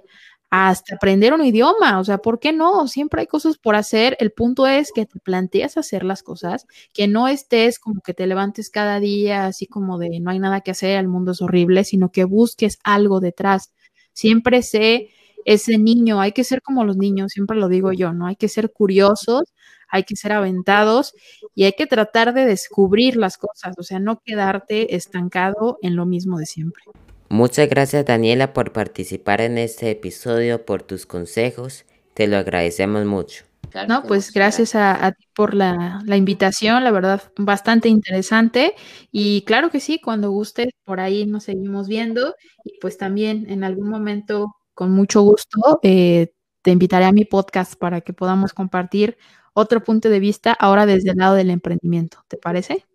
hasta 0.56 0.96
aprender 0.96 1.34
un 1.34 1.44
idioma, 1.44 2.00
o 2.00 2.04
sea, 2.04 2.20
¿por 2.20 2.40
qué 2.40 2.54
no? 2.54 2.88
Siempre 2.88 3.22
hay 3.22 3.28
cosas 3.28 3.58
por 3.58 3.76
hacer. 3.76 4.16
El 4.20 4.32
punto 4.32 4.68
es 4.68 4.92
que 4.94 5.08
te 5.08 5.20
planteas 5.20 5.78
hacer 5.78 6.04
las 6.04 6.22
cosas, 6.22 6.68
que 6.94 7.08
no 7.08 7.28
estés 7.28 7.80
como 7.80 8.02
que 8.02 8.14
te 8.14 8.28
levantes 8.28 8.70
cada 8.70 9.00
día 9.00 9.48
así 9.48 9.66
como 9.66 9.98
de 9.98 10.20
no 10.20 10.30
hay 10.30 10.38
nada 10.38 10.62
que 10.62 10.70
hacer, 10.70 11.00
el 11.00 11.08
mundo 11.08 11.32
es 11.32 11.42
horrible, 11.42 11.84
sino 11.84 12.12
que 12.12 12.26
busques 12.26 12.78
algo 12.84 13.20
detrás. 13.20 13.74
Siempre 14.14 14.62
sé 14.62 15.10
ese 15.46 15.78
niño, 15.78 16.20
hay 16.20 16.32
que 16.32 16.44
ser 16.44 16.62
como 16.62 16.86
los 16.86 16.98
niños, 16.98 17.32
siempre 17.32 17.58
lo 17.58 17.68
digo 17.68 17.92
yo, 17.92 18.14
¿no? 18.14 18.28
Hay 18.28 18.36
que 18.36 18.50
ser 18.50 18.72
curiosos, 18.72 19.54
hay 19.90 20.04
que 20.04 20.16
ser 20.16 20.32
aventados 20.32 21.14
y 21.56 21.66
hay 21.66 21.74
que 21.74 21.86
tratar 21.86 22.34
de 22.34 22.46
descubrir 22.46 23.16
las 23.16 23.38
cosas, 23.38 23.76
o 23.78 23.84
sea, 23.84 24.00
no 24.00 24.22
quedarte 24.26 24.96
estancado 24.96 25.78
en 25.82 25.96
lo 25.96 26.06
mismo 26.06 26.38
de 26.38 26.46
siempre. 26.46 26.84
Muchas 27.30 27.70
gracias 27.70 28.06
Daniela 28.06 28.54
por 28.54 28.74
participar 28.74 29.42
en 29.42 29.58
este 29.58 29.92
episodio, 29.92 30.66
por 30.66 30.84
tus 30.84 31.06
consejos. 31.06 31.86
Te 32.14 32.28
lo 32.28 32.38
agradecemos 32.38 33.06
mucho. 33.06 33.46
No, 33.88 34.04
pues 34.04 34.32
gracias 34.32 34.76
a, 34.76 35.14
ti 35.18 35.26
por 35.36 35.56
la, 35.56 36.04
invitación, 36.16 36.84
la 36.84 36.92
verdad, 36.92 37.24
bastante 37.38 37.90
interesante. 37.90 38.76
Y 39.12 39.42
claro 39.46 39.72
que 39.72 39.80
sí, 39.80 40.00
cuando 40.00 40.30
gustes, 40.30 40.68
por 40.84 41.00
ahí 41.00 41.26
nos 41.26 41.46
seguimos 41.46 41.88
viendo. 41.88 42.36
Y 42.64 42.78
pues 42.80 42.98
también 42.98 43.50
en 43.50 43.64
algún 43.64 43.90
momento, 43.90 44.56
con 44.74 44.92
mucho 44.92 45.22
gusto, 45.22 45.80
eh, 45.84 46.34
te 46.62 46.72
invitaré 46.72 47.06
a 47.06 47.12
mi 47.12 47.26
podcast 47.26 47.76
para 47.76 48.02
que 48.02 48.14
podamos 48.14 48.54
compartir 48.54 49.18
otro 49.54 49.84
punto 49.84 50.10
de 50.10 50.20
vista 50.20 50.54
ahora 50.54 50.86
desde 50.86 51.12
el 51.12 51.18
lado 51.18 51.36
del 51.36 51.50
emprendimiento. 51.50 52.24
¿Te 52.28 52.38
parece? 52.38 52.86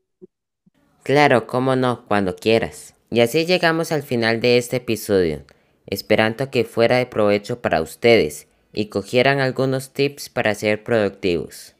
Claro, 1.03 1.47
cómo 1.47 1.77
no, 1.77 2.05
cuando 2.07 2.37
quieras. 2.37 2.95
Y 3.11 3.21
así 3.21 3.47
llegamos 3.47 3.93
al 3.93 4.03
final 4.03 4.41
de 4.41 4.59
este 4.59 4.77
episodio, 4.77 5.45
esperando 5.87 6.51
que 6.51 6.65
fuera 6.65 6.97
de 6.97 7.07
provecho 7.07 7.63
para 7.63 7.81
ustedes 7.81 8.49
y 8.73 8.87
cogieran 8.87 9.41
algunos 9.41 9.93
tips 9.93 10.29
para 10.29 10.55
ser 10.55 10.85
productivos. 10.85 11.75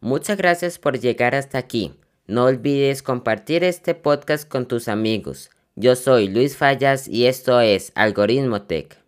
Muchas 0.00 0.36
gracias 0.36 0.78
por 0.78 0.98
llegar 0.98 1.34
hasta 1.34 1.58
aquí. 1.58 1.94
No 2.26 2.44
olvides 2.44 3.02
compartir 3.02 3.64
este 3.64 3.94
podcast 3.94 4.48
con 4.48 4.66
tus 4.66 4.88
amigos. 4.88 5.50
Yo 5.74 5.96
soy 5.96 6.28
Luis 6.28 6.58
Fallas 6.58 7.08
y 7.08 7.24
esto 7.24 7.58
es 7.60 7.92
Algoritmo 7.94 8.60
Tech. 8.60 9.01